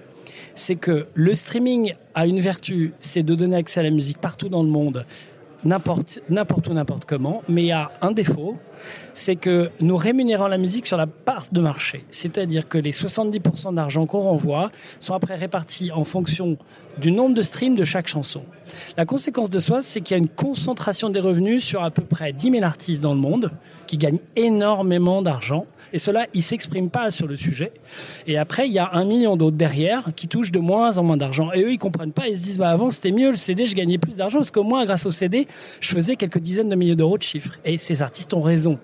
[0.54, 4.48] C'est que le streaming a une vertu, c'est de donner accès à la musique partout
[4.48, 5.04] dans le monde,
[5.64, 7.42] n'importe où, n'importe comment.
[7.48, 8.56] Mais il y a un défaut,
[9.14, 12.04] c'est que nous rémunérons la musique sur la part de marché.
[12.10, 14.70] C'est-à-dire que les 70% d'argent qu'on renvoie
[15.00, 16.56] sont après répartis en fonction
[16.98, 18.42] du nombre de streams de chaque chanson.
[18.96, 22.02] La conséquence de ça, c'est qu'il y a une concentration des revenus sur à peu
[22.02, 23.50] près 10 000 artistes dans le monde
[23.86, 27.72] qui gagnent énormément d'argent et cela, ils s'expriment pas sur le sujet.
[28.26, 31.16] Et après, il y a un million d'autres derrière qui touchent de moins en moins
[31.16, 31.52] d'argent.
[31.52, 32.26] Et eux, ils comprennent pas.
[32.26, 34.64] Ils se disent, bah, avant, c'était mieux le CD, je gagnais plus d'argent parce qu'au
[34.64, 35.46] moins, grâce au CD,
[35.78, 37.52] je faisais quelques dizaines de milliers d'euros de chiffres.
[37.64, 38.80] Et ces artistes ont raison.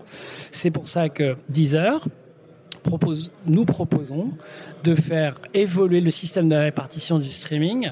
[0.53, 2.07] C'est pour ça que Deezer,
[2.85, 4.31] propose, nous proposons
[4.85, 7.90] de faire évoluer le système de répartition du streaming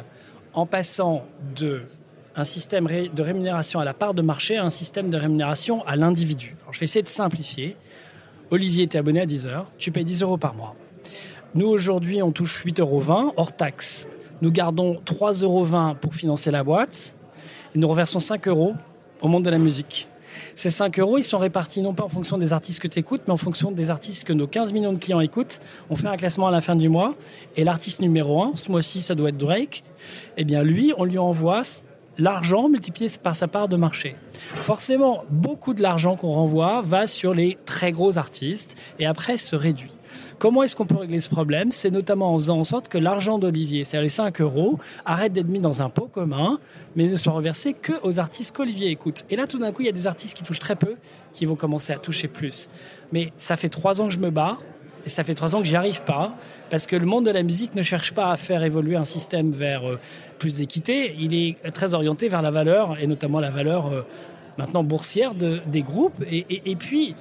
[0.54, 1.26] en passant
[1.56, 1.82] de
[2.36, 5.96] un système de rémunération à la part de marché à un système de rémunération à
[5.96, 6.54] l'individu.
[6.70, 7.76] Je vais essayer de simplifier.
[8.50, 10.74] Olivier, es abonné à 10 heures, tu payes 10 euros par mois.
[11.54, 14.08] Nous, aujourd'hui, on touche 8,20 euros hors taxe.
[14.40, 15.66] Nous gardons 3,20 euros
[16.00, 17.16] pour financer la boîte
[17.74, 18.74] et nous reversons 5 euros
[19.20, 20.08] au monde de la musique.
[20.54, 23.22] Ces 5 euros, ils sont répartis non pas en fonction des artistes que tu écoutes,
[23.26, 25.60] mais en fonction des artistes que nos 15 millions de clients écoutent.
[25.90, 27.16] On fait un classement à la fin du mois
[27.56, 29.84] et l'artiste numéro 1, ce mois-ci, ça doit être Drake.
[30.38, 31.62] Eh bien, lui, on lui envoie
[32.18, 34.16] l'argent multiplié par sa part de marché.
[34.54, 39.56] Forcément, beaucoup de l'argent qu'on renvoie va sur les très gros artistes et après se
[39.56, 39.92] réduit.
[40.38, 41.70] Comment est-ce qu'on peut régler ce problème?
[41.70, 45.48] C'est notamment en faisant en sorte que l'argent d'Olivier, c'est-à-dire les 5 euros, arrête d'être
[45.48, 46.58] mis dans un pot commun,
[46.96, 49.24] mais ne soit reversé que aux artistes qu'Olivier écoute.
[49.30, 50.96] Et là, tout d'un coup, il y a des artistes qui touchent très peu,
[51.32, 52.68] qui vont commencer à toucher plus.
[53.12, 54.58] Mais ça fait trois ans que je me bats,
[55.08, 56.34] et ça fait trois ans que j'y arrive pas,
[56.68, 59.52] parce que le monde de la musique ne cherche pas à faire évoluer un système
[59.52, 59.98] vers euh,
[60.36, 61.16] plus d'équité.
[61.18, 64.02] Il est très orienté vers la valeur, et notamment la valeur euh,
[64.58, 66.22] maintenant boursière de, des groupes.
[66.30, 67.14] Et puis,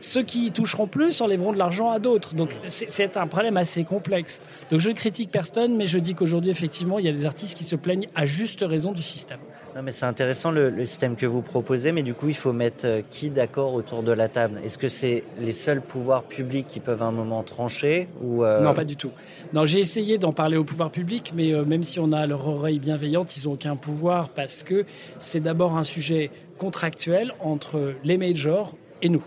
[0.00, 2.34] ceux qui toucheront plus enlèveront de l'argent à d'autres.
[2.34, 4.40] Donc c'est un problème assez complexe.
[4.70, 7.64] Donc je critique personne, mais je dis qu'aujourd'hui, effectivement, il y a des artistes qui
[7.64, 9.40] se plaignent à juste raison du système.
[9.76, 12.52] Non, mais c'est intéressant le, le, système que vous proposez, mais du coup, il faut
[12.52, 14.60] mettre euh, qui d'accord autour de la table?
[14.64, 18.60] Est-ce que c'est les seuls pouvoirs publics qui peuvent à un moment trancher ou euh...
[18.62, 19.12] Non, pas du tout.
[19.52, 22.48] Non, j'ai essayé d'en parler au pouvoir public, mais euh, même si on a leur
[22.48, 24.84] oreille bienveillante, ils n'ont aucun pouvoir parce que
[25.20, 29.24] c'est d'abord un sujet contractuel entre les majors et nous.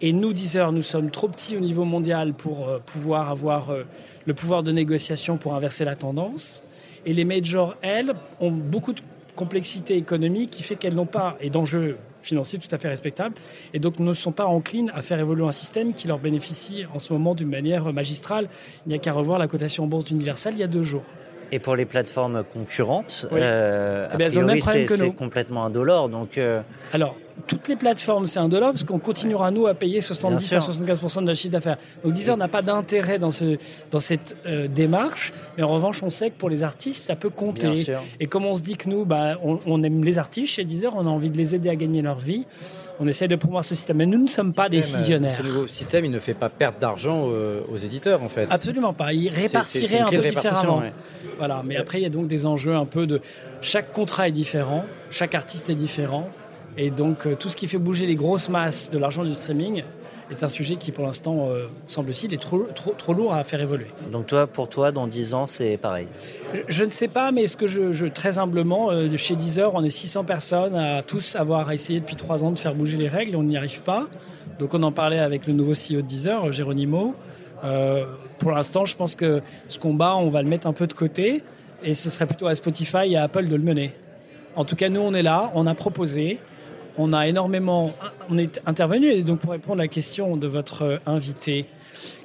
[0.00, 3.84] Et nous, Deezer, nous sommes trop petits au niveau mondial pour euh, pouvoir avoir euh,
[4.26, 6.62] le pouvoir de négociation pour inverser la tendance.
[7.06, 9.00] Et les majors, elles, ont beaucoup de
[9.36, 13.34] complexité économique qui fait qu'elles n'ont pas, et d'enjeux financiers tout à fait respectables,
[13.74, 16.98] et donc ne sont pas enclines à faire évoluer un système qui leur bénéficie en
[16.98, 18.48] ce moment d'une manière magistrale.
[18.86, 21.02] Il n'y a qu'à revoir la cotation en bourse d'Universal il y a deux jours.
[21.52, 23.40] Et pour les plateformes concurrentes, Oui.
[23.42, 26.08] euh, Eh a bien, elles ont le même priori, c'est complètement indolore.
[26.08, 26.62] Donc, euh,
[26.94, 27.16] Alors,
[27.46, 30.60] toutes les plateformes, c'est un dollar parce qu'on continuera, nous, à payer 70 Bien à
[30.60, 30.72] sûr.
[30.74, 31.76] 75 de notre chiffre d'affaires.
[32.04, 33.58] Donc, Deezer n'a pas d'intérêt dans, ce,
[33.90, 35.32] dans cette euh, démarche.
[35.56, 37.86] Mais en revanche, on sait que pour les artistes, ça peut compter.
[38.20, 40.94] Et comme on se dit que nous, bah, on, on aime les artistes chez Deezer,
[40.96, 42.46] on a envie de les aider à gagner leur vie,
[43.00, 43.96] on essaie de promouvoir ce système.
[43.98, 45.36] Mais nous ne sommes pas décisionnaires.
[45.38, 48.46] Ce nouveau système, il ne fait pas perdre d'argent euh, aux éditeurs, en fait.
[48.50, 49.12] Absolument pas.
[49.12, 50.78] Il répartirait un peu différemment.
[50.78, 50.92] ouais.
[51.38, 51.62] Voilà.
[51.64, 53.20] Mais après, il y a donc des enjeux un peu de.
[53.60, 56.28] Chaque contrat est différent, chaque artiste est différent.
[56.76, 59.84] Et donc, euh, tout ce qui fait bouger les grosses masses de l'argent du streaming
[60.30, 63.60] est un sujet qui, pour l'instant, euh, semble-t-il, est trop, trop, trop lourd à faire
[63.60, 63.86] évoluer.
[64.10, 66.06] donc toi, pour toi, dans 10 ans, c'est pareil?
[66.54, 69.74] Je, je ne sais pas, mais ce que je, je très humblement, euh, chez Deezer,
[69.74, 73.08] on est 600 personnes à tous avoir essayé depuis trois ans de faire bouger les
[73.08, 74.06] règles et on n'y arrive pas.
[74.58, 77.14] Donc on en parlait avec le nouveau CEO de Deezer, Geronimo.
[77.64, 78.04] Euh,
[78.38, 81.42] pour l'instant, je pense que ce combat, on va le mettre un peu de côté
[81.82, 83.92] et ce serait plutôt à Spotify et à Apple de le mener.
[84.56, 86.38] En tout cas, nous, on est là, on a proposé,
[86.96, 87.92] on a énormément,
[88.30, 91.66] on est intervenu et donc pour répondre à la question de votre euh, invité,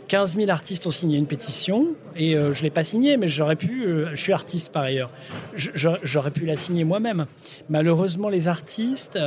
[0.10, 3.55] 15 000 artistes ont signé une pétition et euh, je l'ai pas signée, mais j'aurais
[3.55, 3.86] pu.
[3.86, 5.12] euh, je suis artiste par ailleurs.
[5.55, 7.27] J'aurais pu la signer moi-même.
[7.69, 9.19] Malheureusement, les artistes,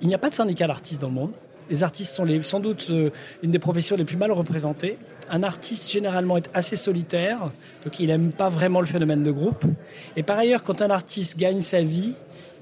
[0.00, 1.32] il n'y a pas de syndicat d'artistes dans le monde.
[1.70, 3.10] Les artistes sont les, sans doute euh,
[3.42, 4.98] une des professions les plus mal représentées.
[5.30, 7.50] Un artiste généralement est assez solitaire,
[7.84, 9.64] donc il n'aime pas vraiment le phénomène de groupe.
[10.16, 12.14] Et par ailleurs, quand un artiste gagne sa vie,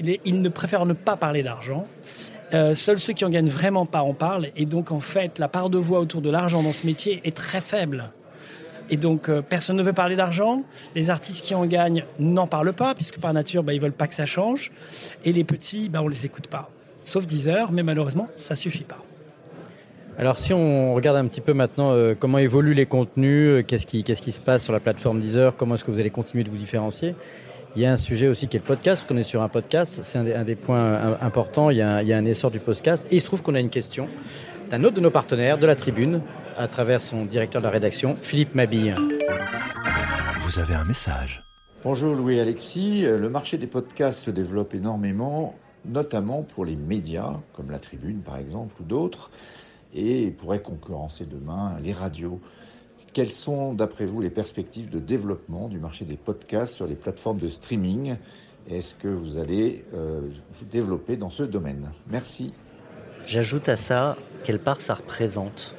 [0.02, 1.86] il, est- il ne préfère ne pas parler d'argent.
[2.54, 4.48] Euh, seuls ceux qui en gagnent vraiment pas en parlent.
[4.56, 7.34] Et donc, en fait, la part de voix autour de l'argent dans ce métier est
[7.36, 8.10] très faible.
[8.90, 10.62] Et donc, euh, personne ne veut parler d'argent.
[10.94, 14.06] Les artistes qui en gagnent n'en parlent pas, puisque par nature, bah, ils veulent pas
[14.06, 14.70] que ça change.
[15.24, 16.68] Et les petits, bah, on les écoute pas.
[17.02, 18.98] Sauf 10 heures, mais malheureusement, ça suffit pas.
[20.18, 24.04] Alors si on regarde un petit peu maintenant euh, comment évoluent les contenus, qu'est-ce qui,
[24.04, 26.50] qu'est-ce qui se passe sur la plateforme Deezer, comment est-ce que vous allez continuer de
[26.50, 27.14] vous différencier?
[27.74, 29.48] Il y a un sujet aussi qui est le podcast, parce qu'on est sur un
[29.48, 32.12] podcast, c'est un, des- un des points euh, importants, il y, a un, il y
[32.12, 33.02] a un essor du podcast.
[33.10, 34.08] Et il se trouve qu'on a une question
[34.70, 36.20] d'un autre de nos partenaires de la tribune,
[36.58, 38.94] à travers son directeur de la rédaction, Philippe Mabille.
[40.40, 41.40] Vous avez un message.
[41.84, 43.04] Bonjour Louis Alexis.
[43.06, 45.54] Euh, Le marché des podcasts se développe énormément,
[45.86, 49.30] notamment pour les médias, comme la Tribune par exemple, ou d'autres,
[49.94, 52.38] et il pourrait concurrencer demain les radios.
[53.12, 57.38] Quelles sont, d'après vous, les perspectives de développement du marché des podcasts sur les plateformes
[57.38, 58.16] de streaming?
[58.70, 60.20] Est-ce que vous allez euh,
[60.52, 61.90] vous développer dans ce domaine?
[62.08, 62.54] Merci.
[63.26, 65.74] J'ajoute à ça, quelle part ça représente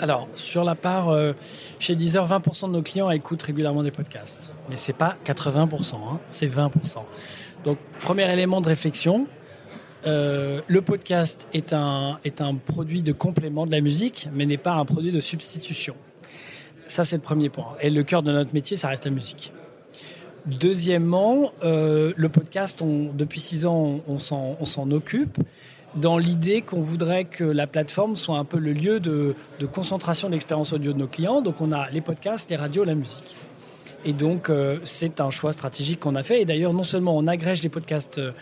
[0.00, 1.34] Alors, sur la part, euh,
[1.78, 4.50] chez Deezer, 20% de nos clients écoutent régulièrement des podcasts.
[4.68, 7.04] Mais c'est pas 80%, hein, c'est 20%.
[7.64, 9.28] Donc, premier élément de réflexion,
[10.06, 14.56] euh, le podcast est un, est un produit de complément de la musique, mais n'est
[14.56, 15.94] pas un produit de substitution.
[16.88, 17.76] Ça, c'est le premier point.
[17.82, 19.52] Et le cœur de notre métier, ça reste la musique.
[20.46, 25.36] Deuxièmement, euh, le podcast, depuis six ans, on, s'en- occupe
[25.94, 29.34] dans l'idée qu'on voudrait que la plateforme soit un peu le lieu de,
[29.70, 31.42] concentration de l'expérience audio de nos clients.
[31.42, 33.36] Donc on a les podcasts, les radios, la musique.
[34.06, 36.40] Et donc euh, c'est un choix stratégique qu'on a fait.
[36.40, 38.32] Et d'ailleurs, non seulement on agrège les podcasts euh,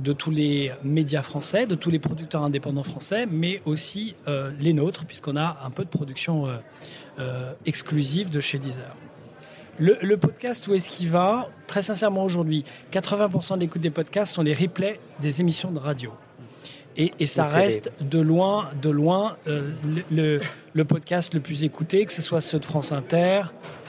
[0.00, 4.16] de tous les médias français, de tous les producteurs indépendants français, mais aussi
[4.58, 6.48] les nôtres, puisqu'on a un peu de production
[7.66, 8.94] exclusive de chez Deezer.
[9.78, 14.34] Le, le podcast, où est-ce qu'il va Très sincèrement, aujourd'hui, 80% de l'écoute des podcasts
[14.34, 16.12] sont les replays des émissions de radio.
[16.96, 20.40] Et, et ça reste de loin, de loin, euh, le, le-
[20.74, 23.42] le podcast le plus écouté, que ce soit ceux de France Inter,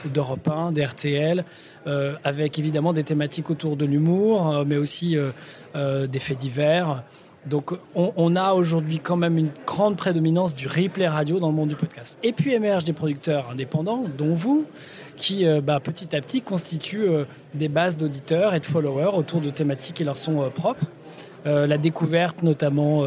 [0.04, 1.44] d'Europe 1, d'RTL,
[1.88, 5.30] euh, avec évidemment des thématiques autour de l'humour, euh, mais aussi euh,
[5.74, 7.02] euh, des faits divers.
[7.46, 11.68] Donc on, a aujourd'hui quand même une grande prédominance du replay radio dans le monde
[11.68, 12.18] du podcast.
[12.24, 14.66] Et puis émergent des producteurs indépendants, dont vous,
[15.14, 19.40] qui euh, bah, petit à petit constituent euh, des bases d'auditeurs et de followers autour
[19.40, 20.86] de thématiques qui leur sont euh, propres.
[21.44, 23.04] La découverte, notamment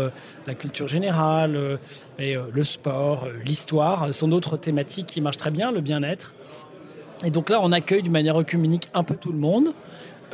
[0.48, 1.78] la culture générale,
[2.20, 6.36] et, le sport, l'histoire, sont d'autres thématiques qui marchent très bien, le bien-être.
[7.26, 9.74] Et donc là, on accueille d'une manière œcuménique un peu tout le monde.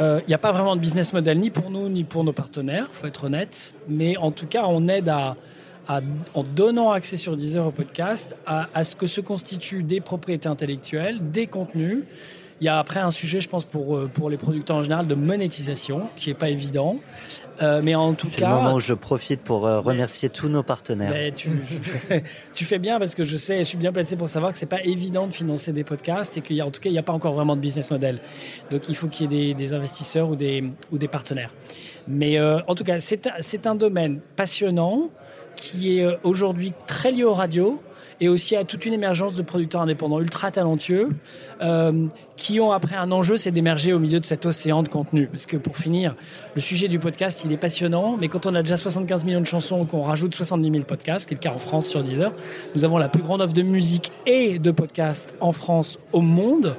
[0.02, 2.34] Euh, Il n'y a pas vraiment de business model ni pour nous ni pour nos
[2.34, 3.76] partenaires, faut être honnête.
[3.88, 5.36] Mais en tout cas, on aide à,
[6.34, 11.20] en donnant accès sur Deezer au podcast à ce que se constituent des propriétés intellectuelles,
[11.32, 12.04] des contenus.
[12.62, 15.08] Il y a après un sujet, je pense, pour, euh, pour les producteurs en général,
[15.08, 16.98] de monétisation, qui n'est pas évident.
[17.62, 20.48] Euh, mais en tout C'est le cas, moment où je profite pour euh, remercier tous
[20.50, 21.10] nos partenaires.
[21.12, 21.50] mais tu,
[22.54, 24.66] tu fais bien parce que je sais, je suis bien placé pour savoir que c'est
[24.66, 27.00] pas évident de financer des podcasts et qu'il y a, en tout cas, il n'y
[27.00, 28.20] a pas encore vraiment de business model.
[28.72, 31.52] Donc, il faut qu'il y ait des, des investisseurs ou des, ou des partenaires.
[32.08, 35.10] Mais euh, en tout cas, c'est un- domaine passionnant
[35.56, 37.82] qui est aujourd'hui très lié aux radios
[38.22, 41.10] et aussi à toute une émergence de producteurs indépendants ultra talentueux
[41.62, 45.28] euh, qui ont après un enjeu, c'est d'émerger au milieu de cet océan de contenu.
[45.28, 46.16] Parce que pour finir,
[46.54, 49.46] le sujet du podcast, il est passionnant, mais quand on a déjà 75 millions de
[49.46, 52.34] chansons qu'on rajoute 70 000 podcasts, qui est le cas en France sur Deezer,
[52.76, 56.76] nous avons la plus grande offre de musique et de podcasts en France au monde.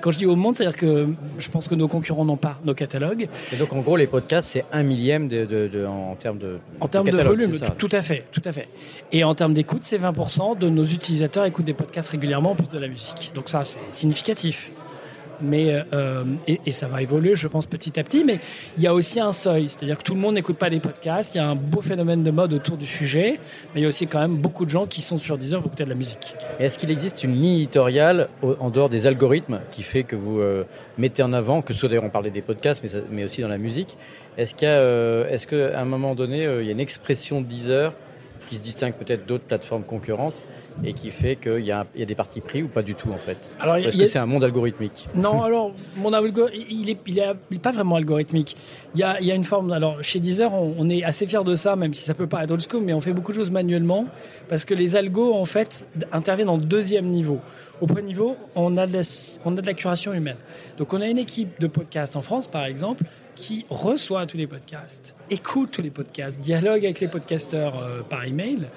[0.00, 2.74] Quand je dis au monde, c'est-à-dire que je pense que nos concurrents n'ont pas nos
[2.74, 3.28] catalogues.
[3.52, 6.58] Et donc en gros, les podcasts, c'est un millième de, de- de- en termes de.
[6.80, 8.68] En termes de volume, tout à fait, tout à fait.
[9.12, 12.68] Et en termes d'écoute, c'est 20% de nos utilisateurs écoutent des podcasts régulièrement en plus
[12.68, 13.32] de la musique.
[13.34, 14.70] Donc ça, c'est significatif.
[15.40, 18.24] Mais euh, et, ça va évoluer, je pense, petit à petit.
[18.24, 18.40] Mais
[18.76, 21.34] il y a aussi un seuil, c'est-à-dire que tout le monde n'écoute pas des podcasts.
[21.34, 23.38] Il y a un beau phénomène de mode autour du sujet,
[23.74, 25.68] mais il y a aussi quand même beaucoup de gens qui sont sur Deezer pour
[25.68, 26.34] écouter de la musique.
[26.58, 30.64] Est-ce qu'il existe une ligne éditoriale en dehors des algorithmes qui fait que vous euh,
[30.98, 33.48] mettez en avant, que ce soit d'ailleurs on parlait des podcasts, mais, mais aussi dans
[33.48, 33.96] la musique,
[34.36, 37.46] est-ce a, euh, est-ce qu'à un moment donné, euh, il y a une expression de
[37.46, 37.92] Deezer
[38.48, 40.42] qui se distingue peut-être d'autres plateformes concurrentes
[40.82, 43.16] et qui fait qu'il y, a y des partis pris ou pas du tout en
[43.16, 46.96] fait Alors, a- Est-ce que c'est un monde algorithmique Non, alors, mon algo, il est,
[47.06, 48.56] il est, il est pas vraiment algorithmique.
[48.94, 49.70] Il y a, il y a une forme.
[49.72, 52.42] Alors, chez Deezer, on, on est assez fiers de ça, même si ça peut pas
[52.44, 54.06] être old school, mais on fait beaucoup de choses manuellement
[54.48, 57.38] parce que les algos, en fait, interviennent en deuxième niveau.
[57.80, 59.02] Au premier niveau, on a, de la,
[59.44, 60.36] on a de la curation humaine.
[60.78, 63.04] Donc, on a une équipe de podcasts en France, par exemple,
[63.34, 68.24] qui reçoit tous les podcasts, écoute tous les podcasts, dialogue avec les podcasteurs euh, par
[68.24, 68.68] email.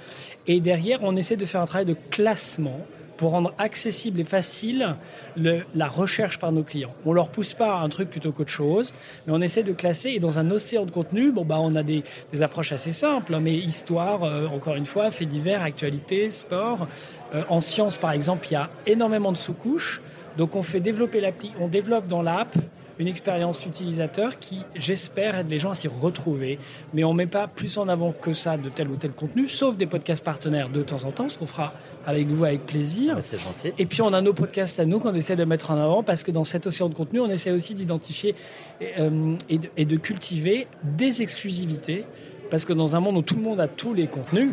[0.48, 2.80] Et derrière, on essaie de faire un travail de classement
[3.18, 4.96] pour rendre accessible et facile
[5.36, 6.94] le- la recherche par nos clients.
[7.04, 8.94] On leur pousse pas un truc plutôt qu'autre chose,
[9.26, 11.82] mais on essaie de classer et dans un océan de contenu, bon bah on a
[11.82, 16.30] des, des approches assez simples, hein, mais histoire, euh, encore une fois, faits divers, actualité,
[16.30, 16.88] sport.
[17.34, 20.02] Euh, en sciences par exemple, il y a énormément de sous-couches,
[20.38, 22.56] donc on fait développer l'appli, on développe dans l'app
[23.00, 26.60] une expérience utilisateur qui, j'espère, aide les gens à s'y retrouver.
[26.94, 29.48] Mais on ne met pas plus en avant que ça de tel ou tel contenu,
[29.48, 31.74] sauf des podcasts partenaires de temps en temps, ce qu'on fera
[32.06, 33.16] avec vous avec plaisir.
[33.18, 33.74] Ah, C'est gentil.
[33.78, 36.24] Et puis on a nos podcasts à nous qu'on essaie de mettre en avant parce
[36.24, 38.36] que dans cet océan de contenu, on essaie aussi d'identifier
[38.82, 42.06] euh, et, de, et de cultiver des exclusivités.
[42.50, 44.52] Parce que dans un monde où tout le monde a tous les contenus,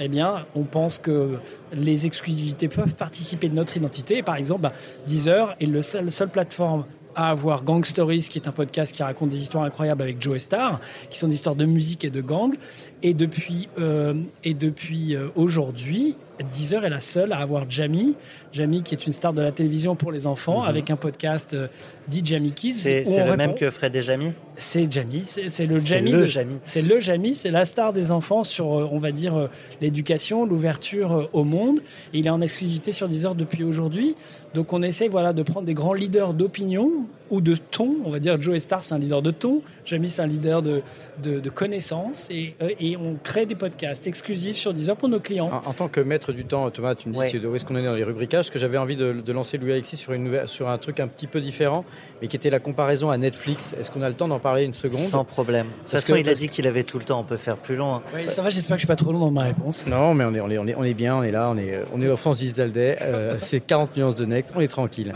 [0.00, 1.38] eh bien, on pense que
[1.72, 4.18] les exclusivités peuvent participer de notre identité.
[4.18, 4.72] Et par exemple, bah,
[5.06, 6.84] Deezer est seul, seule plateforme
[7.18, 10.38] à avoir Gang Stories, qui est un podcast qui raconte des histoires incroyables avec Joe
[10.38, 12.54] Star, qui sont des histoires de musique et de gang.
[13.02, 16.16] Et depuis, euh, et depuis euh, aujourd'hui,
[16.50, 18.16] Deezer est la seule à avoir Jamie.
[18.52, 21.68] Jamie, qui est une star de la télévision pour les enfants, avec un podcast euh,
[22.08, 22.74] dit Jamie Kids.
[22.74, 26.26] C'est le répond- même que Fred et Jamy c'est Jamie, c'est le Jamie.
[26.26, 26.56] Jamie.
[26.64, 29.48] C'est le Jamie, c'est la star des enfants sur, on va dire,
[29.80, 31.78] l'éducation, l'ouverture au monde.
[32.12, 34.16] Et il est en exclusivité sur Deezer depuis aujourd'hui.
[34.54, 37.96] Donc on essaie voilà, de prendre des grands leaders d'opinion ou de ton.
[38.04, 39.62] On va dire Joe Star, c'est un leader de ton.
[39.84, 40.82] Jamie, c'est un leader de,
[41.22, 42.28] de, de connaissances.
[42.30, 45.50] Et, euh, et on crée des podcasts exclusifs sur Deezer pour nos clients.
[45.64, 47.32] En, en tant que maître du temps, Thomas, tu me dis Ouais.
[47.32, 49.58] de où est-ce qu'on est dans les rubricages, parce que j'avais envie de, de lancer
[49.58, 51.84] Louis Alexis sur, une nouvelle, sur un truc un petit peu différent,
[52.20, 53.74] mais qui était la comparaison à Netflix.
[53.78, 55.00] Est-ce qu'on a le temps d'en parler une seconde?
[55.00, 55.66] Sans problème.
[55.66, 57.20] De toute façon, que- il a dit qu'il avait tout le temps.
[57.20, 57.94] On peut faire plus long.
[57.96, 58.02] hein.
[58.14, 59.86] Ouais, ça va, j'espère que je suis pas trop long dans ma réponse.
[59.88, 61.56] Non, mais on est, on, est, on, est, on est bien, on est là, on
[61.58, 64.60] est, euh, on est au France Digital Day, euh, c'est 40 nuances de Next, on
[64.60, 65.12] est tranquille.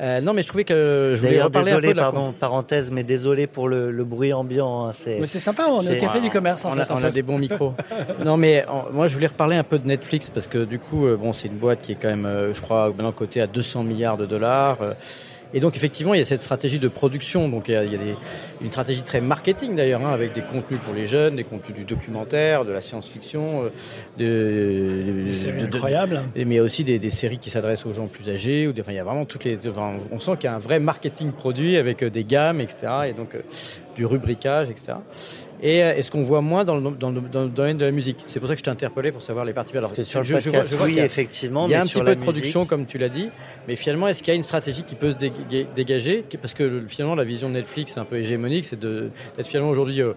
[0.00, 2.02] Euh, non, mais je trouvais que je voulais D'ailleurs, reparler un peu désolé, de la
[2.10, 4.86] pardon, parenthèse, mais désolé pour le, le bruit ambiant.
[4.86, 6.80] hein, c'est- Mais c'est sympa, on est C'est- au café du commerce en on fait.
[6.80, 7.06] a, en on fait.
[7.06, 7.74] a des bons micros.
[8.24, 11.06] non, mais en- moi, je voulais reparler un peu de Netflix parce que du coup,
[11.06, 13.46] euh, bon, c'est une boîte qui est quand même, euh, je crois, maintenant cotée à
[13.46, 14.78] 200 milliards de dollars.
[15.54, 17.48] Et donc, effectivement, il y a cette stratégie de production.
[17.48, 18.14] Donc, il y a, il y a des-
[18.62, 21.84] une stratégie très marketing d'ailleurs, hein, avec des contenus pour les jeunes, des contenus du
[21.84, 23.68] documentaire, de la science-fiction, euh,
[24.18, 26.22] de, Des séries de- de- incroyables.
[26.36, 28.66] et- mais aussi des, des séries qui s'adressent aux gens plus âgés.
[28.66, 29.58] Ou des- enfin, il y a vraiment toutes les.
[29.68, 32.92] enfin, on sent qu'il y a un vrai marketing produit avec euh, des gammes, etc.
[33.08, 33.40] Et donc euh,
[33.96, 34.94] du rubricage, etc.
[35.62, 37.90] Et euh, est-ce qu'on voit moins dans le, dans, le, dans le domaine de la
[37.90, 38.18] musique.
[38.26, 39.76] C'est pour ça que je t'ai interpellé pour savoir les parties.
[39.76, 41.70] Alors, Parce que sur le je- je vois- podcast, je vois oui, a- effectivement, il
[41.70, 43.28] y a mais un petit peu de production, musique, comme tu l'as dit,
[43.68, 46.82] mais finalement, est-ce qu'il y a une stratégie qui peut se dé- dégager Parce que
[46.88, 50.12] finalement, la vision de Netflix, un peu hégémonique, c'est d'être finalement aujourd'hui euh,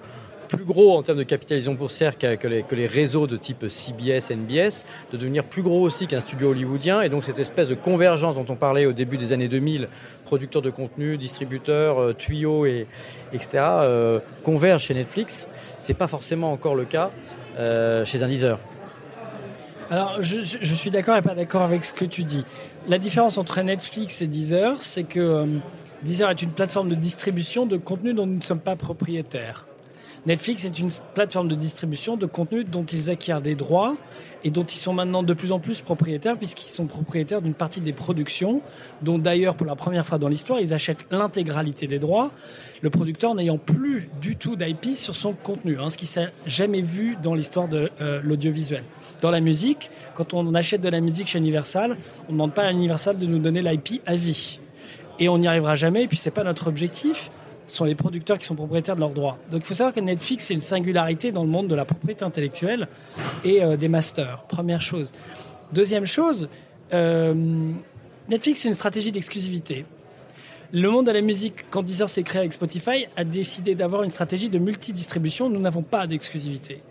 [0.47, 5.17] plus gros en termes de capitalisation boursière que les, réseaux de type CBS, NBS, de
[5.17, 7.01] devenir plus gros aussi qu'un studio hollywoodien.
[7.01, 9.87] Et donc, cette espèce de convergence dont on parlait au début des années 2000,
[10.25, 12.87] producteurs de contenu, distributeurs, euh, tuyaux, et,
[13.33, 15.47] etc., euh, convergent chez Netflix.
[15.79, 17.11] C'est pas forcément encore le cas
[17.59, 18.59] euh, chez un Deezer.
[19.89, 22.43] Alors, je, je suis d'accord et pas d'accord avec ce que tu dis.
[22.87, 25.45] La différence entre Netflix et Deezer, c'est que euh,
[26.03, 29.65] Deezer est une plateforme de distribution de contenu dont nous ne sommes pas propriétaires.
[30.27, 33.95] Netflix est une plateforme de distribution de contenu dont ils acquièrent des droits
[34.43, 37.79] et dont ils sont maintenant de plus en plus propriétaires puisqu'ils sont propriétaires d'une partie
[37.79, 38.61] des productions
[39.01, 42.31] dont d'ailleurs pour la première fois dans l'histoire ils achètent l'intégralité des droits,
[42.81, 46.81] le producteur n'ayant plus du tout d'IP sur son contenu, hein, ce qui s'est jamais
[46.81, 48.83] vu dans l'histoire de euh, l'audiovisuel.
[49.21, 51.95] Dans la musique, quand on achète de la musique chez Universal,
[52.27, 54.59] on ne demande pas à Universal de nous donner l'IP à vie.
[55.19, 57.31] Et on n'y arrivera jamais, et puis c'est pas notre objectif.
[57.67, 59.37] Sont les producteurs qui sont propriétaires de leurs droits.
[59.51, 62.23] Donc il faut savoir que Netflix, c'est une singularité dans le monde de la propriété
[62.23, 62.87] intellectuelle
[63.43, 64.43] et euh, des masters.
[64.47, 65.11] Première chose.
[65.73, 66.47] Deuxième chose,
[66.93, 67.73] euh,
[68.29, 69.85] Netflix, c'est une stratégie d'exclusivité.
[70.73, 74.09] Le monde de la musique, quand Deezer s'est créé avec Spotify, a décidé d'avoir une
[74.09, 75.49] stratégie de multidistribution.
[75.49, 76.81] Nous n'avons pas d'exclusivité.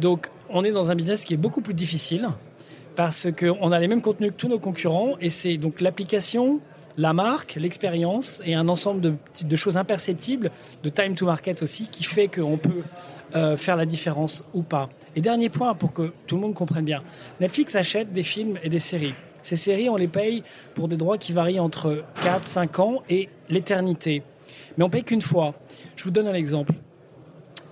[0.00, 2.28] Donc, on est dans un business qui est beaucoup plus difficile
[2.96, 6.60] parce qu'on a les mêmes contenus que tous nos concurrents et c'est donc l'application,
[6.96, 10.50] la marque, l'expérience et un ensemble de, choses imperceptibles,
[10.82, 12.82] de time to market aussi, qui fait qu'on peut
[13.34, 14.88] euh, faire la différence ou pas.
[15.16, 17.02] Et dernier point pour que tout le monde comprenne bien,
[17.40, 19.14] Netflix achète des films et des séries.
[19.42, 20.42] Ces séries, on les paye
[20.74, 24.22] pour des droits qui varient entre 4, 5 ans et l'éternité.
[24.76, 25.54] Mais on paye qu'une fois.
[25.96, 26.72] Je vous donne un exemple.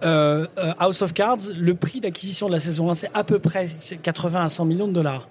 [0.02, 3.38] Euh, euh, House of Cards, le prix d'acquisition de la saison 1, c'est à peu
[3.38, 5.28] près c'est 80 à 100 millions de dollars.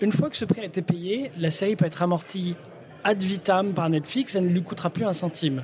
[0.00, 2.54] Une fois que ce prix a été payé, la série peut être amortie
[3.04, 5.62] ad vitam par Netflix, elle ne lui coûtera plus un centime.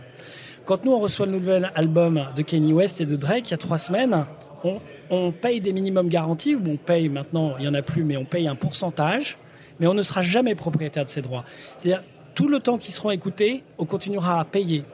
[0.66, 3.54] Quand nous, on reçoit le nouvel album de Kanye West et de Drake il y
[3.54, 4.24] a trois semaines,
[4.62, 4.80] on,
[5.10, 8.16] on paye des minimums garantis, ou on paye maintenant, il n'y en a plus, mais
[8.16, 9.38] on paye un pourcentage,
[9.80, 11.44] mais on ne sera jamais propriétaire de ces droits.
[11.78, 12.02] C'est-à-dire,
[12.34, 14.84] tout le temps qu'ils seront écoutés, on continuera à payer.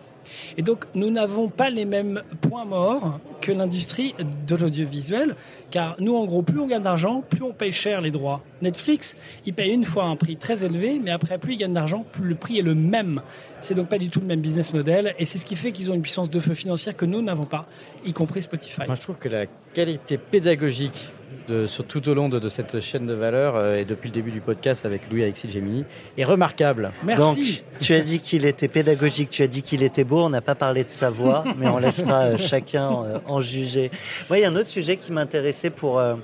[0.57, 4.15] Et donc, nous n'avons pas les mêmes points morts que l'industrie
[4.47, 5.37] de l'audiovisuel,
[5.71, 8.43] car nous, en gros, plus on gagne d'argent, plus on paye cher les droits.
[8.63, 12.05] Netflix, il paye une fois un prix très élevé, mais après, plus il gagne d'argent,
[12.11, 13.23] plus le prix est le même.
[13.61, 15.91] C'est donc pas du tout le même business model, et c'est ce qui fait qu'ils
[15.91, 17.67] ont une puissance de feu financière que nous n'avons pas,
[18.05, 18.83] y compris Spotify.
[18.87, 21.11] Moi, je trouve que la qualité pédagogique
[21.49, 24.15] de, sur tout au long de, de cette chaîne de valeur euh, et depuis le
[24.15, 25.85] début du podcast avec Louis Alexis Gemini
[26.17, 26.93] est remarquable.
[27.05, 27.55] Merci.
[27.55, 30.25] Donc, tu as dit qu'il était pédagogique, tu as dit qu'il était beau.
[30.25, 33.91] On n'a pas parlé de sa voix, mais on laissera euh, chacun euh, en juger.
[34.29, 36.17] Moi, il y a un autre sujet qui m'intéressait pour, euh,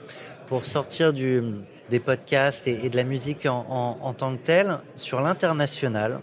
[0.46, 1.42] pour sortir du,
[1.90, 6.20] des podcasts et, et de la musique en, en, en tant que tel sur l'international.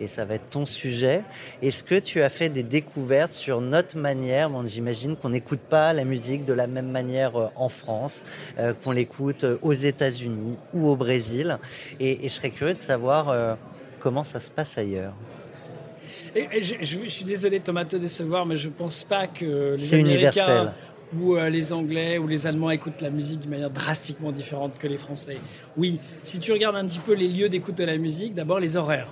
[0.00, 1.22] Et ça va être ton sujet.
[1.60, 5.92] Est-ce que tu as fait des découvertes sur notre manière bon, J'imagine qu'on n'écoute pas
[5.92, 8.22] la musique de la même manière euh, en France,
[8.58, 11.58] euh, qu'on l'écoute euh, aux États-Unis ou au Brésil?
[11.98, 13.54] Et, et je serais curieux de savoir euh,
[14.00, 15.14] comment ça se passe ailleurs.
[16.36, 19.26] Et, et je, je- je suis désolé Thomas de te décevoir, mais je pense pas
[19.26, 20.70] que les Américains universel.
[21.18, 24.86] ou euh, les Anglais ou les Allemands écoutent la musique de manière drastiquement différente que
[24.86, 25.38] les Français.
[25.76, 28.76] Oui, si tu regardes un petit peu les lieux d'écoute de la musique, d'abord les
[28.76, 29.08] horaires.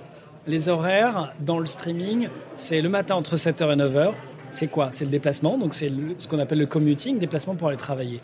[0.47, 4.13] Les horaires dans le streaming, c'est le matin entre 7h et 9h.
[4.49, 4.91] c'est quoi?
[4.93, 8.21] C'est le déplacement, donc c'est ce qu'on appelle le commuting, déplacement pour aller travailler.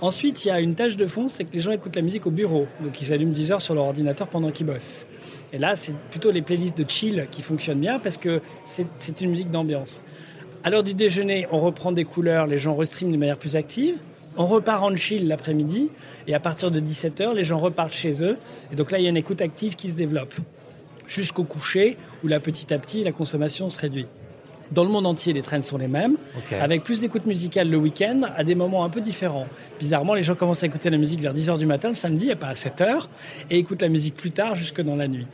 [0.00, 2.26] Ensuite, il y a une tâche de fond, c'est que les gens écoutent la musique
[2.26, 5.06] au bureau, donc ils allument 10 heures sur leur ordinateur pendant qu'ils bossent.
[5.52, 9.28] Et là, c'est plutôt les playlists de chill qui fonctionnent bien parce que c'est une
[9.28, 10.02] musique d'ambiance.
[10.64, 13.96] À l'heure du déjeuner, on reprend des couleurs, les gens restreament de manière plus active.
[14.38, 15.90] On repart en chill l'après-midi
[16.26, 18.38] et à partir de 17h, les gens repartent chez eux.
[18.72, 20.34] Et donc là, il y a une écoute active qui se développe
[21.06, 24.06] jusqu'au coucher où là, petit à petit, la consommation se réduit.
[24.72, 26.16] Dans le monde entier, les trends sont les mêmes,
[26.60, 29.46] avec plus d'écoute musicale le week-end, à des moments un peu différents.
[29.78, 32.34] Bizarrement, les gens commencent à écouter la musique vers 10h du matin le samedi, et
[32.34, 33.06] pas à 7h,
[33.48, 35.26] et écoutent la musique plus tard, jusque dans la nuit.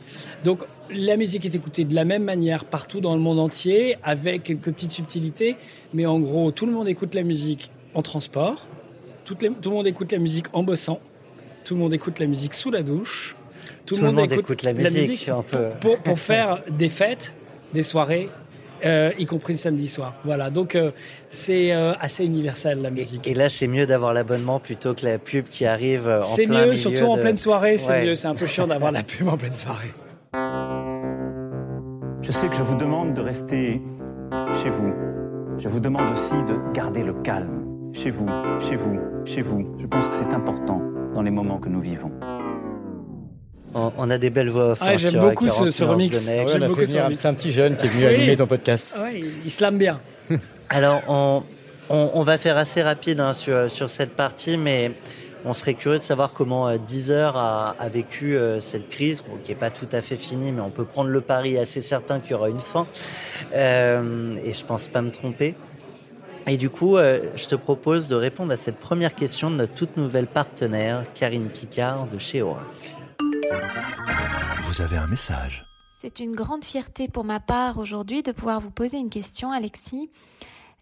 [0.43, 4.43] Donc, la musique est écoutée de la même manière partout dans le monde entier, avec
[4.43, 5.57] quelques petites subtilités,
[5.95, 8.67] mais en gros, tout le monde écoute la musique en transport,
[9.25, 10.99] tout, le monde écoute la musique en bossant,
[11.63, 13.35] tout le monde écoute la musique sous la douche,
[13.85, 15.29] tout, le monde, écoute, la musique,
[16.03, 17.35] pour faire des fêtes,
[17.73, 18.29] des soirées,
[18.85, 20.15] euh, y compris le samedi soir.
[20.25, 20.91] Voilà, donc euh,
[21.29, 23.25] c'est euh, assez universel la musique.
[23.27, 26.75] Et, là, c'est mieux d'avoir l'abonnement plutôt que la pub qui arrive en C'est mieux,
[26.75, 28.15] surtout en pleine soirée, c'est mieux.
[28.15, 29.93] C'est un peu chiant d'avoir la pub en pleine soirée.
[32.21, 33.81] Je sais que je vous demande de rester
[34.61, 34.91] chez vous.
[35.57, 37.61] Je vous demande aussi de garder le calme.
[37.93, 38.27] Chez vous,
[38.59, 39.75] chez vous, chez vous.
[39.79, 40.81] Je pense que c'est important
[41.13, 42.11] dans les moments que nous vivons.
[43.73, 44.75] On, a des belles voix.
[44.79, 46.17] Ah, j'aime beaucoup ce, remix.
[46.19, 48.95] C'est un petit jeune qui est venu animer ton podcast.
[49.03, 49.99] Oui, il slame bien.
[50.69, 51.43] Alors, on,
[51.89, 54.91] on, va faire assez rapide hein, sur, sur, cette partie, mais
[55.45, 59.51] on serait curieux de savoir comment euh, Deezer a, a vécu euh, cette crise, qui
[59.51, 62.31] n'est pas tout à fait finie, mais on peut prendre le pari assez certain qu'il
[62.31, 62.87] y aura une fin.
[63.53, 65.55] Euh, et je pense pas me tromper.
[66.47, 69.95] Et du coup, je te propose de répondre à cette première question de notre toute
[69.95, 72.91] nouvelle partenaire, Karine Picard de chez Oracle.
[74.61, 75.63] Vous avez un message.
[75.99, 80.09] C'est une grande fierté pour ma part aujourd'hui de pouvoir vous poser une question, Alexis.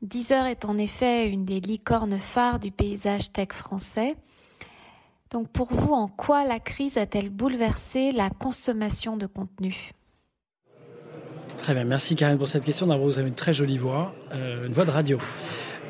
[0.02, 4.16] Deezer est en effet une des licornes phares du paysage tech français.
[5.30, 9.92] Donc pour vous, en quoi la crise a-t-elle bouleversé la consommation de contenu?
[11.58, 12.88] Très bien, merci Karine pour cette question.
[12.88, 15.20] D'abord, vous avez une très jolie voix, euh, une voix de radio.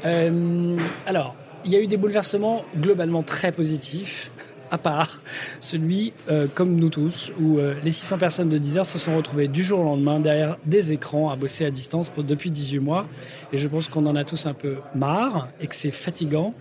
[0.05, 4.31] Euh, alors, il y a eu des bouleversements globalement très positifs
[4.71, 5.21] à part,
[5.59, 9.15] celui, euh, comme nous tous, où euh, les 600 personnes de 10 heures se sont
[9.15, 12.79] retrouvées du jour au lendemain derrière des écrans à bosser à distance pour, depuis 18
[12.79, 13.07] mois.
[13.51, 16.53] Et je pense qu'on en a tous un peu marre et que c'est fatigant,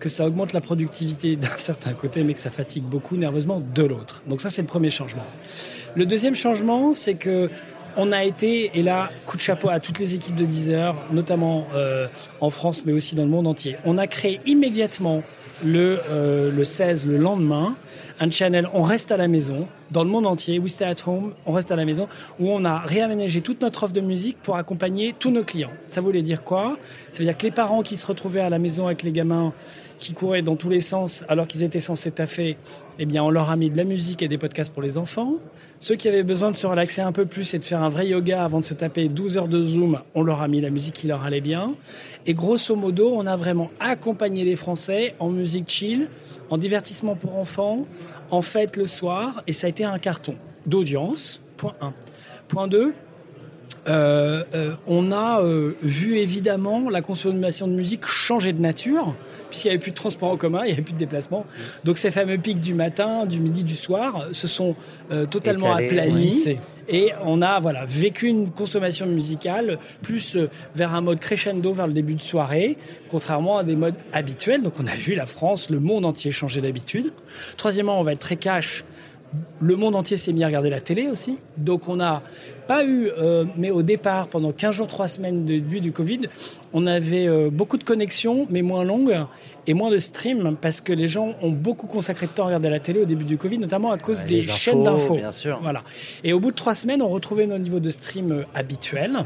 [0.00, 3.82] que ça augmente la productivité d'un certain côté, mais que ça fatigue beaucoup nerveusement de
[3.82, 4.22] l'autre.
[4.26, 5.26] Donc ça, c'est le premier changement.
[5.94, 7.50] Le deuxième changement, c'est que
[7.96, 10.96] on a été, et là, coup de chapeau à toutes les équipes de 10 heures,
[11.10, 12.06] notamment euh,
[12.40, 13.76] en France, mais aussi dans le monde entier.
[13.84, 15.24] On a créé immédiatement
[15.64, 17.76] le, euh, le 16, le lendemain,
[18.20, 21.34] un channel On reste à la maison, dans le monde entier, We Stay at Home,
[21.46, 24.56] On reste à la maison, où on a réaménagé toute notre offre de musique pour
[24.56, 25.72] accompagner tous nos clients.
[25.86, 26.76] Ça voulait dire quoi?
[27.10, 29.52] Ça veut dire que les parents qui se retrouvaient à la maison avec les gamins
[29.98, 32.56] qui couraient dans tous les sens alors qu'ils étaient censés taffer,
[32.98, 35.34] eh bien, on leur a mis de la musique et des podcasts pour les enfants.
[35.80, 38.08] Ceux qui avaient besoin de se relaxer un peu plus et de faire un vrai
[38.08, 40.94] yoga avant de se taper 12 heures de Zoom, on leur a mis la musique
[40.94, 41.72] qui leur allait bien.
[42.26, 46.08] Et grosso modo, on a vraiment accompagné les Français en musique chill,
[46.50, 47.86] en divertissement pour enfants,
[48.30, 50.34] en fête le soir, et ça a été un carton
[50.66, 51.94] d'audience, point 1.
[52.48, 52.92] Point 2,
[53.88, 59.14] euh, euh, on a euh, vu évidemment la consommation de musique changer de nature,
[59.48, 61.46] puisqu'il n'y avait plus de transport en commun, il n'y avait plus de déplacement.
[61.84, 64.76] Donc ces fameux pics du matin, du midi, du soir se sont
[65.30, 66.56] totalement aplanis.
[66.90, 70.38] Et on a voilà, vécu une consommation musicale plus
[70.74, 72.78] vers un mode crescendo vers le début de soirée,
[73.10, 74.62] contrairement à des modes habituels.
[74.62, 77.12] Donc on a vu la France, le monde entier changer d'habitude.
[77.58, 78.84] Troisièmement, on va être très cash
[79.60, 81.38] le monde entier s'est mis à regarder la télé aussi.
[81.56, 82.22] Donc on n'a
[82.66, 86.20] pas eu, euh, mais au départ, pendant 15 jours, 3 semaines de début du Covid,
[86.72, 89.16] on avait euh, beaucoup de connexions, mais moins longues,
[89.66, 92.70] et moins de streams, parce que les gens ont beaucoup consacré de temps à regarder
[92.70, 95.18] la télé au début du Covid, notamment à cause des chaînes d'infos.
[95.62, 95.82] Voilà.
[96.24, 99.18] Et au bout de 3 semaines, on retrouvait nos niveaux de stream euh, habituels.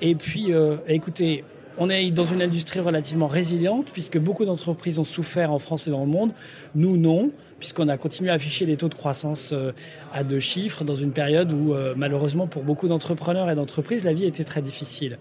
[0.00, 0.52] Et puis,
[0.88, 1.44] écoutez,
[1.78, 5.90] on est dans une industrie relativement résiliente puisque beaucoup d'entreprises ont souffert en France et
[5.90, 6.32] dans le monde.
[6.74, 9.72] Nous, non, puisqu'on a continué à afficher des taux de croissance euh,
[10.12, 14.12] à deux chiffres dans une période où, euh, malheureusement, pour beaucoup d'entrepreneurs et d'entreprises, la
[14.12, 15.18] vie était très difficile.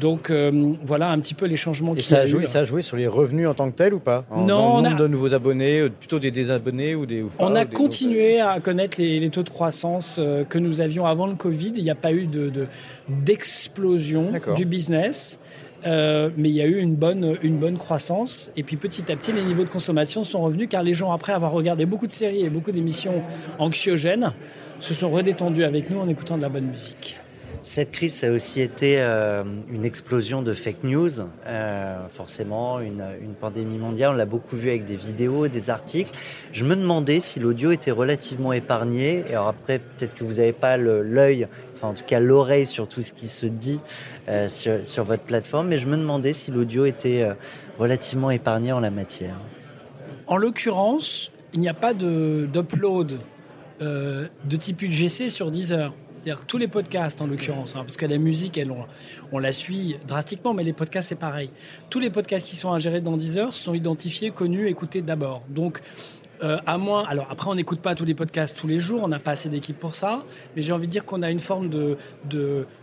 [0.00, 2.82] Donc, euh, voilà un petit peu les changements qui ça a, joué, Ça a joué
[2.82, 4.24] sur les revenus en tant que tel ou pas?
[4.36, 7.24] Non, on a de nouveaux abonnés, plutôt des désabonnés ou des.
[7.38, 11.72] on a continué à connaître les, taux de croissance que nous avions avant le Covid.
[11.76, 12.66] Il n'y a pas eu de
[13.08, 15.38] d'explosion du business.
[15.86, 18.50] Euh, mais il y a eu une bonne, une bonne croissance.
[18.56, 21.32] Et puis petit à petit, les niveaux de consommation sont revenus car les gens, après
[21.32, 23.22] avoir regardé beaucoup de séries et beaucoup d'émissions
[23.58, 24.32] anxiogènes,
[24.80, 27.18] se sont redétendus avec nous en écoutant de la bonne musique.
[27.66, 31.10] Cette crise, a aussi été euh, une explosion de fake news,
[31.48, 34.10] euh, forcément, une, une, pandémie mondiale.
[34.10, 36.12] On l'a beaucoup vu avec des vidéos, des articles.
[36.52, 39.24] Je me demandais si l'audio était relativement épargné.
[39.28, 42.88] Et alors après, peut-être que vous n'avez pas l'œil, enfin en tout cas l'oreille sur
[42.88, 43.80] tout ce qui se dit
[44.28, 47.34] euh, sur, votre plateforme, mais je me demandais si l'audio était euh,
[47.78, 49.36] relativement épargné en la matière.
[50.26, 53.20] En l'occurrence, il n'y a pas d'upload
[53.82, 55.92] euh, de type UGC sur Deezer.
[56.22, 58.72] C'est-à-dire tous les podcasts en l'occurrence, hein, parce que la musique, elle,
[59.30, 61.50] on, la suit drastiquement, mais les podcasts c'est pareil.
[61.88, 65.42] Tous les podcasts qui sont ingérés dans Deezer sont identifiés, connus, écoutés d'abord.
[65.48, 65.80] Donc
[66.42, 69.08] euh, à moins, alors après on n'écoute pas tous les podcasts tous les jours, on
[69.08, 70.24] n'a pas assez d'équipe pour ça,
[70.54, 71.96] mais j'ai envie de dire qu'on a une forme de,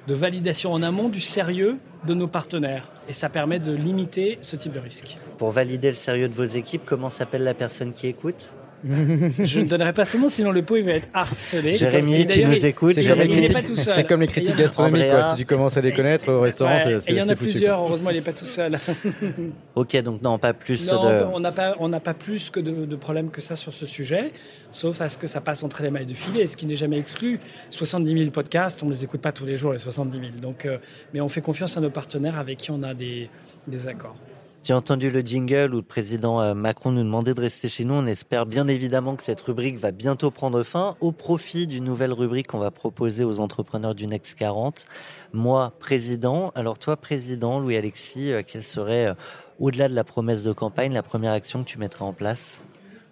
[0.07, 4.73] validation en amont du sérieux de nos partenaires, et ça permet de limiter ce type
[4.73, 5.15] de risque.
[5.37, 8.51] Pour valider le sérieux de vos équipes, comment s'appelle la personne qui écoute?
[8.85, 11.77] je ne donnerai pas son nom, sinon le pot il va être harcelé.
[11.77, 12.93] Jérémy, tu nous écoutes.
[12.93, 15.05] C'est comme, comme, les critiques gastronomiques.
[15.31, 17.11] Si tu commences à les connaître au restaurant, ouais, c'est.
[17.11, 17.79] Il y en a plusieurs.
[17.79, 18.77] Heureusement, il n'est pas tout seul.
[19.75, 20.87] ok, donc non, pas plus.
[20.87, 21.23] Non, de...
[21.33, 23.85] on n'a pas, on n'a pas plus que de, de, problèmes que ça sur ce
[23.85, 24.31] sujet,
[24.71, 26.99] sauf à ce que ça passe entre les mailles du filet, ce qui n'est jamais
[26.99, 27.39] exclu.
[27.69, 30.29] 70 000 podcasts, on ne les écoute pas tous les jours, les 70 000.
[30.41, 30.77] Donc, euh,
[31.13, 33.29] mais on fait confiance à nos partenaires avec qui on a des,
[33.67, 34.17] des accords.
[34.63, 37.95] J'ai entendu le jingle où le président euh, Macron nous demandait de rester chez nous.
[37.95, 42.13] On espère bien évidemment que cette rubrique va bientôt prendre fin au profit d'une nouvelle
[42.13, 44.85] rubrique qu'on va proposer aux entrepreneurs du Next 40.
[45.33, 46.53] Moi, président.
[46.55, 49.13] Alors toi, président, Louis-Alexis, euh, quelle serait, euh,
[49.59, 52.61] au-delà de la promesse de campagne, la première action que tu mettrais en place?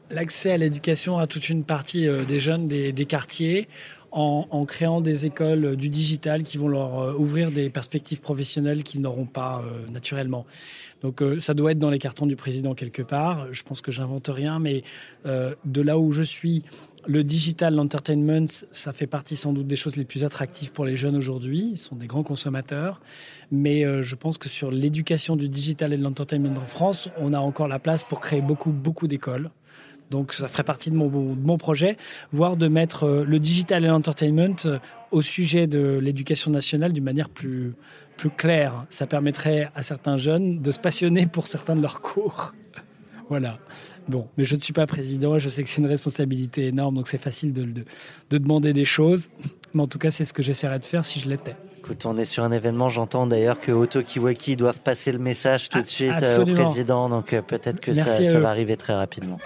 [0.09, 3.67] L'accès à l'éducation à toute une partie des jeunes des, quartiers.
[4.13, 9.25] En, créant des écoles du digital qui vont leur ouvrir des perspectives professionnelles qu'ils n'auront
[9.25, 10.45] pas naturellement.
[11.01, 13.47] Donc euh, ça doit être dans les cartons du président quelque part.
[13.51, 14.83] Je pense que j'invente rien, mais
[15.25, 16.63] euh, de là où je suis,
[17.07, 20.95] le digital, l'entertainment, ça fait partie sans doute des choses les plus attractives pour les
[20.95, 21.71] jeunes aujourd'hui.
[21.71, 23.01] Ils sont des grands consommateurs.
[23.51, 27.33] Mais euh, je pense que sur l'éducation du digital et de l'entertainment en France, on
[27.33, 29.49] a encore la place pour créer beaucoup, beaucoup d'écoles.
[30.11, 31.95] Donc ça ferait partie de mon, de mon projet,
[32.33, 34.57] voire de mettre le digital et l'entertainment
[35.11, 37.73] au sujet de l'éducation nationale d'une manière plus,
[38.21, 38.85] plus claire.
[38.89, 42.53] Ça permettrait à certains jeunes de se passionner pour certains de leurs cours.
[43.29, 43.57] voilà.
[44.07, 47.07] Bon, mais je ne suis pas président, je sais que c'est une responsabilité énorme, donc
[47.07, 47.83] c'est facile de, de,
[48.29, 49.29] de, demander des choses.
[49.73, 51.55] Mais en tout cas, c'est ce que j'essaierai de faire si je l'étais.
[51.79, 55.69] Écoute, on est sur un événement, j'entends d'ailleurs que Otto Kiwaki doivent passer le message
[55.69, 56.61] tout de suite Absolument.
[56.61, 59.39] au président, donc peut-être que ça, ça va arriver très rapidement.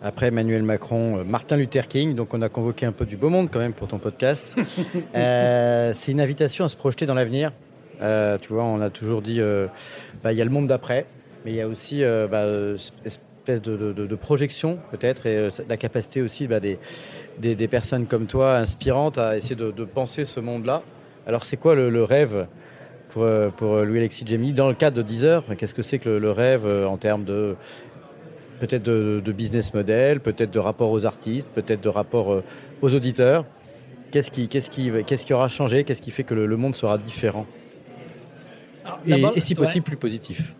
[0.00, 3.30] Après Emmanuel Macron, euh, Martin Luther King, donc on a convoqué un peu du beau
[3.30, 4.56] monde quand même pour ton podcast.
[5.16, 7.50] euh, c'est une invitation à se projeter dans l'avenir.
[8.00, 9.66] Euh, tu vois, on a toujours dit, euh,
[10.22, 11.06] bah, il y a le monde d'après,
[11.44, 12.44] mais il y a aussi bah,
[13.04, 16.78] espèce de, de, de projection peut-être et la capacité aussi bah, des,
[17.40, 20.82] des, des, personnes comme toi, inspirantes, à essayer de, de penser ce monde-là.
[21.26, 22.46] Alors c'est quoi le, le rêve
[23.08, 23.26] pour,
[23.56, 25.42] pour Louis-Alexis Jamie dans le cadre de Deezer?
[25.56, 27.56] Qu'est-ce que c'est que le, le, rêve en termes de
[28.60, 32.44] peut-être de, de, business model, peut-être de rapport aux artistes, peut-être de rapport euh,
[32.82, 33.44] aux auditeurs.
[34.10, 35.84] Qu'est-ce qui, qu'est-ce qui, qu'est-ce qui aura changé?
[35.84, 37.46] Qu'est-ce qui fait que le, le monde sera différent?
[38.84, 39.90] Alors, et, et, si possible ouais.
[39.90, 40.54] plus positif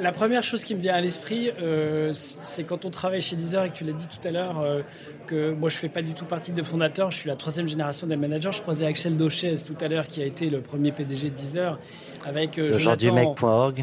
[0.00, 3.64] la première chose qui me vient à l'esprit, euh, c'est quand on travaille chez Deezer
[3.64, 4.82] et que tu l'as dit tout à l'heure, euh,
[5.26, 8.06] que moi je fais pas du tout partie des fondateurs, je suis la troisième génération
[8.06, 8.52] des managers.
[8.52, 11.78] Je croisais Axel Dochez tout à l'heure qui a été le premier PDG de Deezer
[12.26, 13.34] avec euh, Jonathan,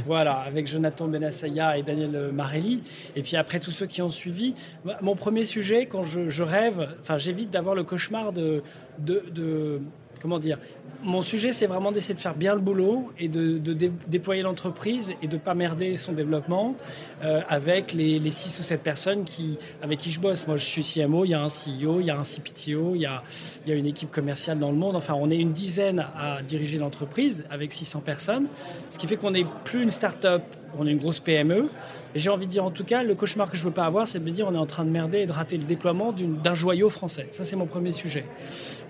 [0.05, 2.83] voilà, avec Jonathan Benassaya et Daniel Marelli.
[3.15, 4.55] Et puis après tous ceux qui ont suivi,
[5.01, 8.61] mon premier sujet quand je, je rêve, enfin j'évite d'avoir le cauchemar de,
[8.99, 9.81] de, de
[10.25, 10.57] comment dire
[11.03, 14.41] mon sujet, c'est vraiment d'essayer de faire bien le boulot et de, de dé déployer
[14.41, 16.75] l'entreprise et de pas merder son développement
[17.23, 20.47] euh, avec les, les 6 ou 7 personnes qui, avec qui je bosse.
[20.47, 23.01] Moi, je suis CMO, il y a un CEO, il y a un CPTO, il
[23.01, 23.21] y a,
[23.65, 24.95] il y a une équipe commerciale dans le monde.
[24.95, 28.47] Enfin, on est une dizaine à diriger l'entreprise avec 600 personnes,
[28.89, 30.41] ce qui fait qu'on n'est plus une start-up
[30.77, 31.69] on est une grosse PME.
[32.13, 34.07] Et j'ai envie de dire, en tout cas, le cauchemar que je veux pas avoir,
[34.07, 36.13] c'est de me dire, on est en train de merder et de rater le déploiement
[36.13, 37.27] d'un joyau français.
[37.31, 38.25] Ça, c'est mon premier sujet.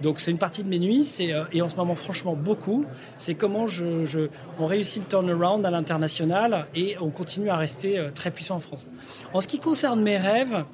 [0.01, 2.85] Donc, c'est une partie de mes nuits, euh, et en ce moment, franchement, beaucoup.
[3.17, 4.27] C'est comment je, je,
[4.59, 8.59] on réussit le turnaround à l'international et on continue à rester euh, très puissant en
[8.59, 8.89] France.
[9.33, 10.65] En ce qui concerne mes rêves,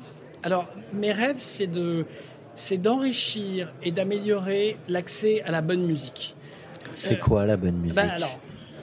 [0.43, 2.05] alors, mes rêves, c'est de,
[2.55, 6.35] c'est d'enrichir et d'améliorer l'accès à la bonne musique.
[6.91, 8.37] C'est euh, quoi la bonne musique ben alors,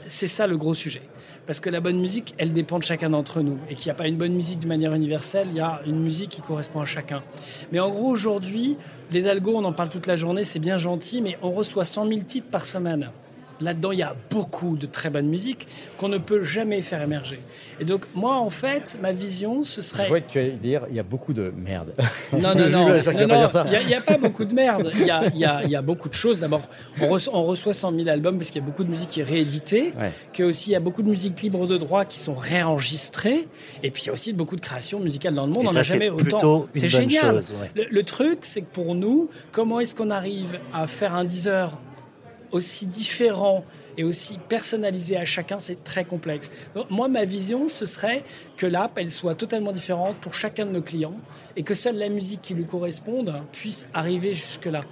[0.07, 1.03] c'est ça le gros sujet
[1.49, 3.57] parce que la bonne musique, elle dépend de chacun d'entre nous.
[3.71, 5.99] Et qu'il n'y a pas une bonne musique de manière universelle, il y a une
[5.99, 7.23] musique qui correspond à chacun.
[7.73, 8.77] Mais en gros, aujourd'hui,
[9.11, 12.07] les algos, on en parle toute la journée, c'est bien gentil, mais on reçoit 100
[12.07, 13.11] 000 titres par semaine.
[13.61, 15.67] Là-dedans, il y a beaucoup de très bonne musique
[15.99, 17.41] qu'on ne peut jamais faire émerger.
[17.81, 20.05] Et donc, moi, en fait, ma vision, ce serait.
[20.05, 21.95] Je vois que tu allais dire, il y a beaucoup de merde.
[22.33, 22.89] Non, non, non.
[22.97, 24.91] Il n'y a, pas beaucoup de merde.
[24.95, 26.41] Il y a, y, a, y a, beaucoup de choses.
[26.41, 26.63] D'abord,
[27.01, 29.21] on, reçoit, on reçoit 100 000 albums parce qu'il y a beaucoup de musique qui
[29.21, 29.93] est rééditée.
[29.99, 30.13] Ouais.
[30.33, 33.47] Que aussi, il y a beaucoup de musique libre de droit qui sont réenregistrées.
[33.83, 35.65] Et puis, il y a aussi beaucoup de créations musicales dans le monde.
[35.65, 36.67] Et on n'a jamais autant.
[36.73, 37.37] C'est génial.
[37.37, 37.71] Chose, ouais.
[37.75, 41.49] le, le, truc, c'est que pour nous, comment est-ce qu'on arrive à faire un 10
[41.49, 41.79] heures
[42.53, 43.65] aussi différent
[43.97, 46.51] et aussi personnalisé à chacun, c'est très complexe.
[46.89, 48.23] Moi, ma vision, ce serait
[48.57, 51.17] que l'app, elle soit totalement différente pour chacun de nos clients
[51.57, 54.83] et que seule la musique qui lui corresponde puisse arriver jusque-là.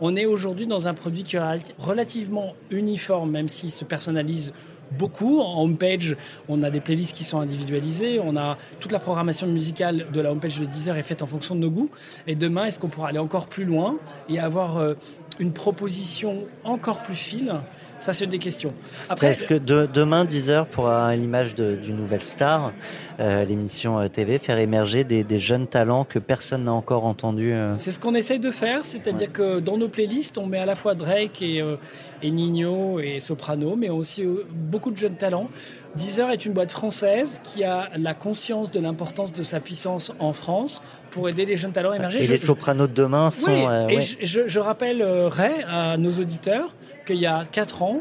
[0.00, 4.52] On est aujourd'hui dans un produit qui est relativement uniforme, même s'il se personnalise
[4.92, 5.40] beaucoup.
[5.40, 6.16] En homepage,
[6.48, 8.20] on a des playlists qui sont individualisées.
[8.22, 11.54] On a toute la programmation musicale de la homepage de Deezer est faite en fonction
[11.54, 11.90] de nos goûts.
[12.26, 13.98] Et demain, est-ce qu'on pourra aller encore plus loin
[14.28, 14.94] et avoir euh,
[15.38, 17.60] une proposition encore plus fine
[18.04, 18.74] ça, c'est une des questions.
[19.08, 22.72] Après, est-ce que de, demain, 10h, pourra, à l'image d'une nouvelle star,
[23.18, 27.74] euh, l'émission TV, faire émerger des, des, jeunes talents que personne n'a encore entendus euh...
[27.78, 29.32] C'est ce qu'on essaye de faire, c'est-à-dire ouais.
[29.32, 31.76] que dans nos playlists, on met à la fois Drake et, euh,
[32.22, 35.48] et Nino et Soprano, mais aussi euh, beaucoup de jeunes talents.
[35.96, 40.32] Deezer est une boîte française qui a la conscience de l'importance de sa puissance en
[40.32, 42.20] France pour aider les jeunes talents à émerger.
[42.20, 43.46] Et je, les sopranos de demain sont.
[43.46, 46.74] Oui, euh, et je, rappellerai à nos auditeurs
[47.06, 48.00] qu'il y a 4 ans,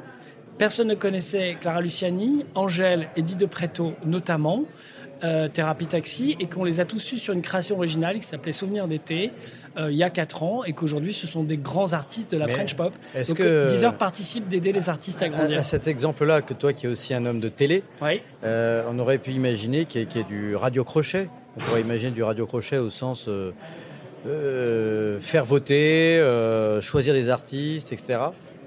[0.58, 4.64] personne ne connaissait Clara Luciani, Angèle et Di De Preto notamment.
[5.24, 8.52] Euh, Thérapie Taxi et qu'on les a tous su sur une création originale qui s'appelait
[8.52, 9.32] Souvenir d'été
[9.78, 12.48] euh, il y a 4 ans et qu'aujourd'hui ce sont des grands artistes de la
[12.48, 12.92] Mais French pop.
[13.16, 15.60] est-ce Donc que- Deezer participe d'aider les artistes à grandir.
[15.60, 18.22] à cet exemple-là, que toi qui es aussi un homme de télé, Oui.
[18.44, 21.30] euh, on aurait pu imaginer qu'il y, ait- qu'il y ait du radio-crochet.
[21.56, 23.30] On pourrait imaginer du radio-crochet au sens
[25.22, 26.22] faire voter,
[26.82, 28.20] choisir des artistes, etc.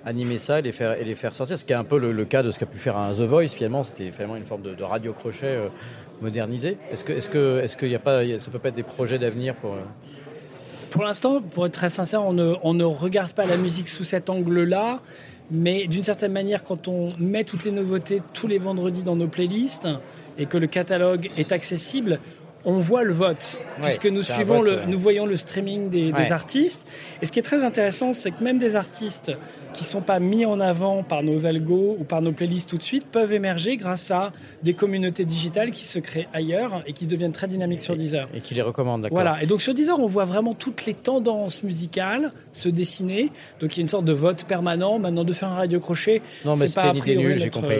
[0.04, 1.58] Animer ça et les faire, et les faire sortir.
[1.58, 3.22] Ce qui est un peu le, le cas de ce qu'a pu faire un The
[3.22, 3.82] Voice, finalement.
[3.82, 5.68] C'était finalement une forme de, de radio-crochet euh,
[6.20, 6.78] modernisé.
[6.92, 9.18] Est-ce que, est-ce que, est-ce qu'il y a pas, ça peut pas être des projets
[9.18, 9.74] d'avenir pour.
[9.74, 9.82] euh,
[10.90, 14.04] Pour l'instant, pour être très sincère, on ne, on ne regarde pas la musique sous
[14.04, 15.00] cet angle-là.
[15.50, 19.28] Mais d'une certaine manière, quand on met toutes les nouveautés tous les vendredis dans nos
[19.28, 19.88] playlists
[20.38, 22.18] et que le catalogue est accessible,
[22.66, 26.88] on voit le vote, puisque nous suivons vote, le, nous voyons le streaming des, artistes.
[27.22, 29.32] Et ce qui est très intéressant, c'est que même des artistes
[29.72, 32.82] qui sont pas mis en avant par nos algos ou par nos playlists tout de
[32.82, 37.32] suite peuvent émerger grâce à des communautés digitales qui se créent ailleurs et qui deviennent
[37.32, 38.28] très dynamiques sur Deezer.
[38.34, 40.94] Et qui les recommandent, d'accord Voilà, et donc sur Deezer, on voit vraiment toutes les
[40.94, 43.30] tendances musicales se dessiner.
[43.60, 44.98] Donc il y a une sorte de vote permanent.
[44.98, 47.76] Maintenant, de faire un radio crochet, Non, mais c'est pas a priori j'ai compris.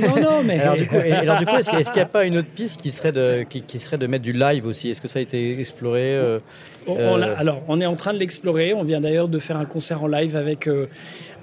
[0.00, 0.60] Non, non, mais.
[0.60, 3.62] Alors du coup, est-ce qu'il n'y a pas une autre piste qui serait de, qui,
[3.62, 6.40] qui serait de mettre du live aussi Est-ce que ça a été exploré euh,
[6.88, 8.74] On- euh, alors, on est en train de l'explorer.
[8.74, 10.86] On vient d'ailleurs de faire un concert en live avec, euh,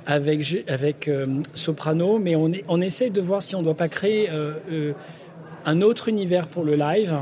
[0.05, 3.77] avec, avec euh, Soprano, mais on, est, on essaie de voir si on ne doit
[3.85, 4.91] pas créer euh, euh,
[5.65, 7.13] un autre univers pour le live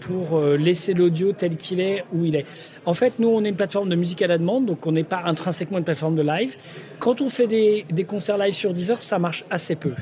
[0.00, 2.46] pour laisser l'audio tel qu'il est où il est.
[2.86, 5.04] En fait, nous, on est une plateforme de musique à la demande, donc on n'est
[5.04, 6.56] pas intrinsèquement une plateforme de live.
[6.98, 9.92] Quand on fait des, des concerts live sur Deezer, ça marche assez peu.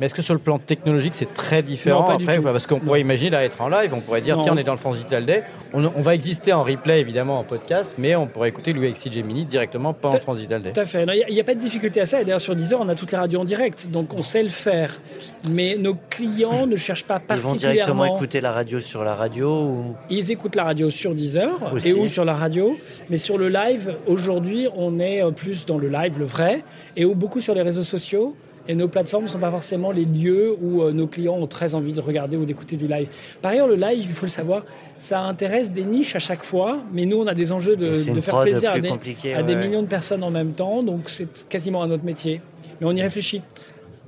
[0.00, 2.42] Mais est-ce que sur le plan technologique, c'est très différent Non, pas du après tout.
[2.42, 4.42] Parce qu'on pourrait imaginer là être en live, on pourrait dire Non.
[4.42, 7.38] tiens, on est dans le France Digital Day, on, on va exister en replay évidemment
[7.38, 10.72] en podcast, mais on pourrait écouter Louis Alexis Gemini directement pendant le France Digital Day.
[10.72, 11.06] Tout à fait.
[11.28, 12.20] Il n'y a, pas de difficulté à ça.
[12.20, 13.88] Et d'ailleurs, sur Deezer, on a toutes les radios en direct.
[13.90, 15.00] Donc, on sait le faire.
[15.48, 18.16] Mais nos clients ne cherchent pas Ils vont directement particulièrement.
[18.16, 19.94] écouter la radio sur la radio ou...
[20.10, 21.90] Ils écoutent la radio sur Deezer Aussi.
[21.90, 22.76] et ou sur la radio.
[23.10, 26.62] Mais sur le live, aujourd'hui, on est euh, plus dans le live, le vrai,
[26.96, 28.36] et ou beaucoup sur les réseaux sociaux.
[28.66, 31.74] Et nos plateformes ne sont pas forcément les lieux où euh, nos clients ont très
[31.74, 33.08] envie de regarder ou d'écouter du live.
[33.42, 34.64] Par ailleurs, le live, il faut le savoir,
[34.96, 36.82] ça intéresse des niches à chaque fois.
[36.92, 38.90] Mais nous, on a des enjeux de, Et faire plaisir à des,
[39.32, 40.82] à millions de personnes en même temps.
[40.82, 42.40] Donc, c'est quasiment un autre métier.
[42.80, 43.42] Mais on y réfléchit.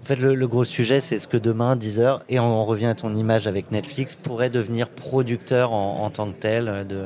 [0.03, 2.87] En fait, le, le gros sujet, c'est ce que demain, Deezer, et on, on revient
[2.87, 7.03] à ton image avec Netflix, pourrait devenir producteur en, en tant que tel euh, de,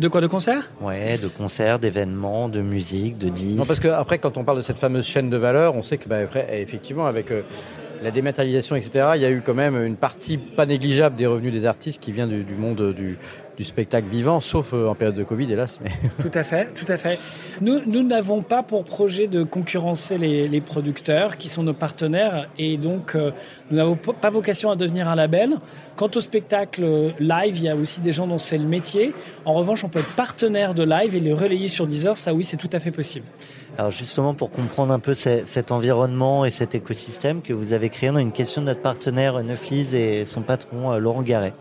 [0.00, 0.72] De quoi de concert?
[0.80, 3.58] Ouais, de concerts, d'événements, de musique, de disques.
[3.58, 5.98] Non, parce que après, quand on parle de cette fameuse chaîne de valeur, on sait
[5.98, 7.42] que bah, après, effectivement, avec euh,
[8.02, 11.52] la dématérialisation, etc., il y a eu quand même une partie pas négligeable des revenus
[11.52, 13.18] des artistes qui vient du, du monde du,
[13.60, 15.80] du spectacle vivant, sauf euh, en période de Covid, hélas.
[15.84, 15.90] Mais...
[16.22, 17.18] Tout à fait, tout à fait.
[17.60, 22.48] Nous, nous n'avons pas pour projet de concurrencer les, les producteurs qui sont nos partenaires
[22.56, 23.32] et donc euh,
[23.70, 25.56] nous n'avons pas vocation à devenir un label.
[25.94, 29.12] Quant au spectacle euh, live, il y a aussi des gens dont c'est le métier.
[29.44, 32.16] En revanche, on peut être partenaire de live et les relayer sur Deezer.
[32.16, 33.26] Ça, oui, c'est tout à fait possible.
[33.76, 37.90] Alors justement, pour comprendre un peu ce- cet environnement et cet écosystème que vous avez
[37.90, 41.52] créé, on a une question de notre partenaire Neuflise et son patron Laurent Garret.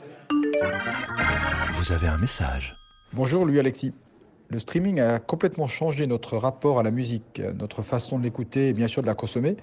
[1.80, 2.76] Vous avez un message.
[3.14, 3.94] Bonjour Louis Alexis.
[4.50, 8.74] Le streaming a complètement changé notre rapport à la musique, notre façon de l'écouter et
[8.74, 9.56] bien sûr de la consommer.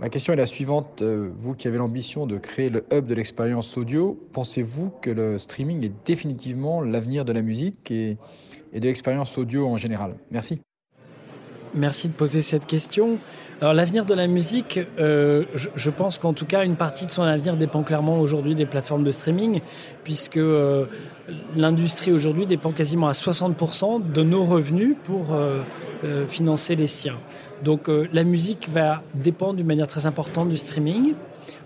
[0.00, 1.00] Ma question est la suivante.
[1.00, 5.38] Euh, vous qui avez l'ambition de créer le hub de l'expérience audio, pensez-vous que le
[5.38, 8.18] streaming est définitivement l'avenir de la musique et,
[8.72, 10.16] et de l'expérience audio en général?
[10.32, 10.60] Merci.
[11.74, 13.18] Merci de poser cette question.
[13.62, 17.22] Alors l'avenir de la musique, euh, je, pense qu'en tout cas une partie de son
[17.22, 19.60] avenir dépend clairement aujourd'hui des plateformes de streaming,
[20.04, 20.84] puisque euh,
[21.56, 25.62] l'industrie aujourd'hui dépend quasiment à 60% de nos revenus pour euh,
[26.26, 27.18] financer les siens.
[27.64, 31.14] Donc la musique va dépendre d'une manière très importante du streaming.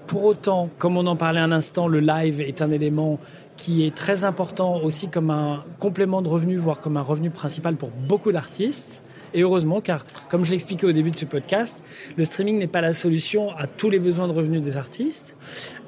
[0.07, 3.19] Pour autant, comme on en parlait un instant, le live est un élément
[3.57, 7.77] qui est très important aussi comme un complément de revenu, voire comme un revenu principal
[7.77, 9.05] pour beaucoup d'artistes.
[9.37, 11.79] Et heureusement, car comme je l'expliquais au début de ce podcast,
[12.17, 15.37] le streaming n'est pas la solution à tous les besoins de revenus des artistes.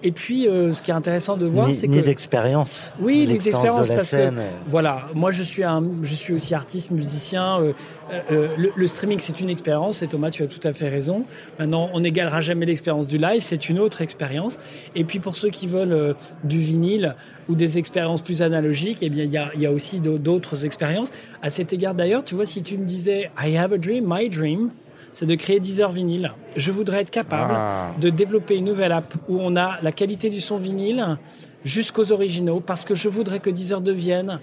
[0.02, 2.92] Et puis, euh, ce qui est intéressant de voir, c'est que ni l'expérience.
[3.00, 4.36] Oui, l'expérience parce scène.
[4.36, 7.58] que voilà, moi je suis un, je suis aussi artiste, musicien.
[7.58, 7.72] Euh,
[8.30, 10.02] euh, le, le, streaming c'est une expérience.
[10.02, 11.24] Et Thomas, tu as tout à fait raison.
[11.58, 13.40] Maintenant, on n'égalera jamais l'expérience du live.
[13.40, 14.58] C'est une autre expérience.
[14.94, 17.16] Et puis pour ceux qui veulent du vinyle
[17.48, 21.08] ou des expériences plus analogiques, eh bien il y a, y a aussi d'autres expériences.
[21.42, 24.28] À cet égard d'ailleurs, tu vois, si tu me disais I have a dream, my
[24.28, 24.72] dream
[25.12, 26.32] c'est de créer 10 heures vinyle.
[26.54, 27.90] Je voudrais être capable ah.
[28.00, 31.18] de développer une nouvelle app où on a la qualité du son vinyle
[31.64, 34.38] jusqu'aux originaux parce que je voudrais que 10 heures devienne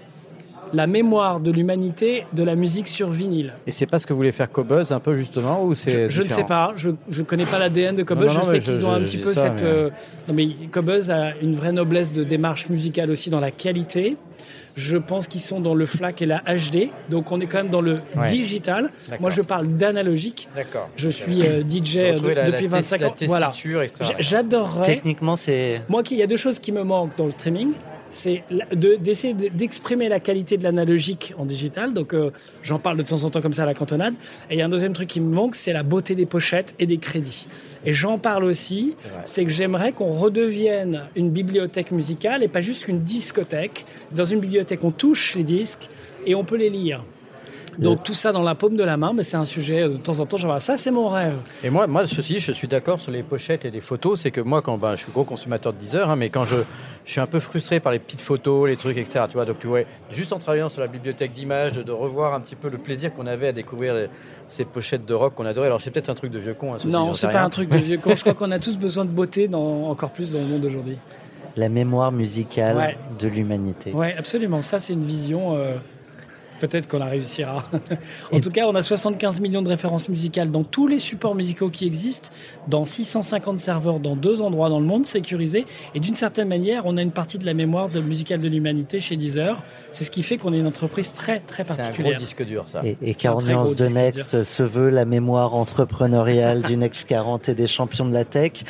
[0.76, 3.54] la mémoire de l'humanité de la musique sur vinyle.
[3.66, 6.22] Et c'est pas ce que voulait faire Cobuzz un peu justement ou c'est je, je,
[6.22, 9.00] ne sais pas, je ne connais pas l'ADN de Cobuzz, je sais qu'ils ont un
[9.00, 9.62] petit peu ça, cette...
[9.62, 9.68] Mais...
[9.68, 9.90] Euh...
[10.28, 14.18] Non mais Cobuzz a une vraie noblesse de démarche musicale aussi dans la qualité.
[14.76, 17.70] Je pense qu'ils sont dans le FLAC et la HD, donc on est quand même
[17.70, 18.26] dans le ouais.
[18.28, 18.90] digital.
[19.20, 20.50] Moi, je parle d'analogique.
[20.96, 23.14] Je suis euh, DJ de, la, depuis la 25 ans.
[23.22, 23.52] Voilà.
[24.18, 24.96] J'adorerais.
[24.96, 25.80] Techniquement, c'est.
[25.88, 27.72] Moi, il y a deux choses qui me manquent dans le streaming
[28.10, 31.92] c'est d'essayer de, d'exprimer la qualité de l'analogique en digital.
[31.92, 32.30] Donc, euh,
[32.62, 34.14] j'en parle de temps en temps comme ça à la cantonade.
[34.50, 36.74] Et il y a un deuxième truc qui me manque, c'est la beauté des pochettes
[36.78, 37.46] et des crédits.
[37.84, 42.84] Et j'en parle aussi, c'est que j'aimerais qu'on redevienne une bibliothèque musicale et pas juste
[42.84, 43.86] qu'une discothèque.
[44.12, 45.88] Dans une bibliothèque, on touche les disques
[46.26, 47.04] et on peut les lire.
[47.78, 49.96] Donc tout ça dans la paume de la main, mais c'est un sujet euh, de
[49.96, 50.36] temps en temps.
[50.36, 51.36] Genre, ça, c'est mon rêve.
[51.62, 54.20] Et moi, moi, ceci, je suis d'accord sur les pochettes et les photos.
[54.20, 56.44] C'est que moi, quand ben, je suis gros consommateur de 10 heures, hein, mais quand
[56.44, 56.56] je,
[57.04, 59.24] je suis un peu frustré par les petites photos, les trucs, etc.
[59.28, 62.40] Tu vois, donc ouais, juste en travaillant sur la bibliothèque d'images, de, de, revoir un
[62.40, 64.08] petit peu le plaisir qu'on avait à découvrir les,
[64.48, 65.66] ces pochettes de rock qu'on adorait.
[65.66, 66.74] Alors c'est peut-être un truc de vieux con.
[66.74, 68.14] Hein, ceci, non, c'est pas un truc de vieux con.
[68.14, 70.98] je crois qu'on a tous besoin de beauté, dans, encore plus dans le monde d'aujourd'hui.
[71.56, 72.98] La mémoire musicale ouais.
[73.18, 73.92] de l'humanité.
[73.94, 74.60] Oui, absolument.
[74.60, 75.56] Ça, c'est une vision.
[75.56, 75.76] Euh
[76.58, 77.64] Peut-être qu'on la réussira.
[78.32, 81.70] en tout cas, on a 75 millions de références musicales dans tous les supports musicaux
[81.70, 82.30] qui existent,
[82.68, 85.66] dans 650 serveurs dans deux endroits dans le monde, sécurisés.
[85.94, 89.00] Et d'une certaine manière, on a une partie de la mémoire de musicale de l'humanité
[89.00, 89.62] chez Deezer.
[89.90, 91.94] C'est ce qui fait qu'on est une entreprise très, très particulière.
[91.96, 92.82] C'est un gros disque dur, ça.
[92.84, 94.46] Et, et 40 nuances de Next dur.
[94.46, 98.64] se veut la mémoire entrepreneuriale du Next 40 et des champions de la tech.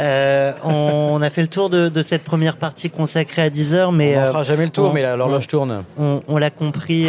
[0.00, 4.16] Euh, on, a fait le tour de, de, cette première partie consacrée à Deezer, mais...
[4.16, 5.84] On ne fera euh, jamais le tour, on, mais l'horloge tourne.
[5.98, 7.08] On, on l'a compris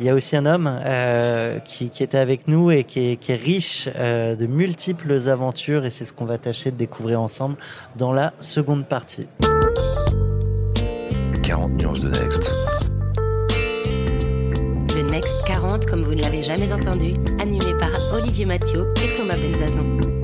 [0.00, 3.16] il y a aussi un homme euh, qui, qui, était avec nous et qui est,
[3.16, 7.20] qui est riche euh, de multiples aventures et c'est ce qu'on va tâcher de découvrir
[7.20, 7.56] ensemble
[7.96, 9.28] dans la seconde partie.
[11.42, 12.50] 40 nuances de Next.
[14.96, 19.36] Le Next 40, comme vous ne l'avez jamais entendu, animé par Olivier Mathieu et Thomas
[19.36, 20.17] Benzazon.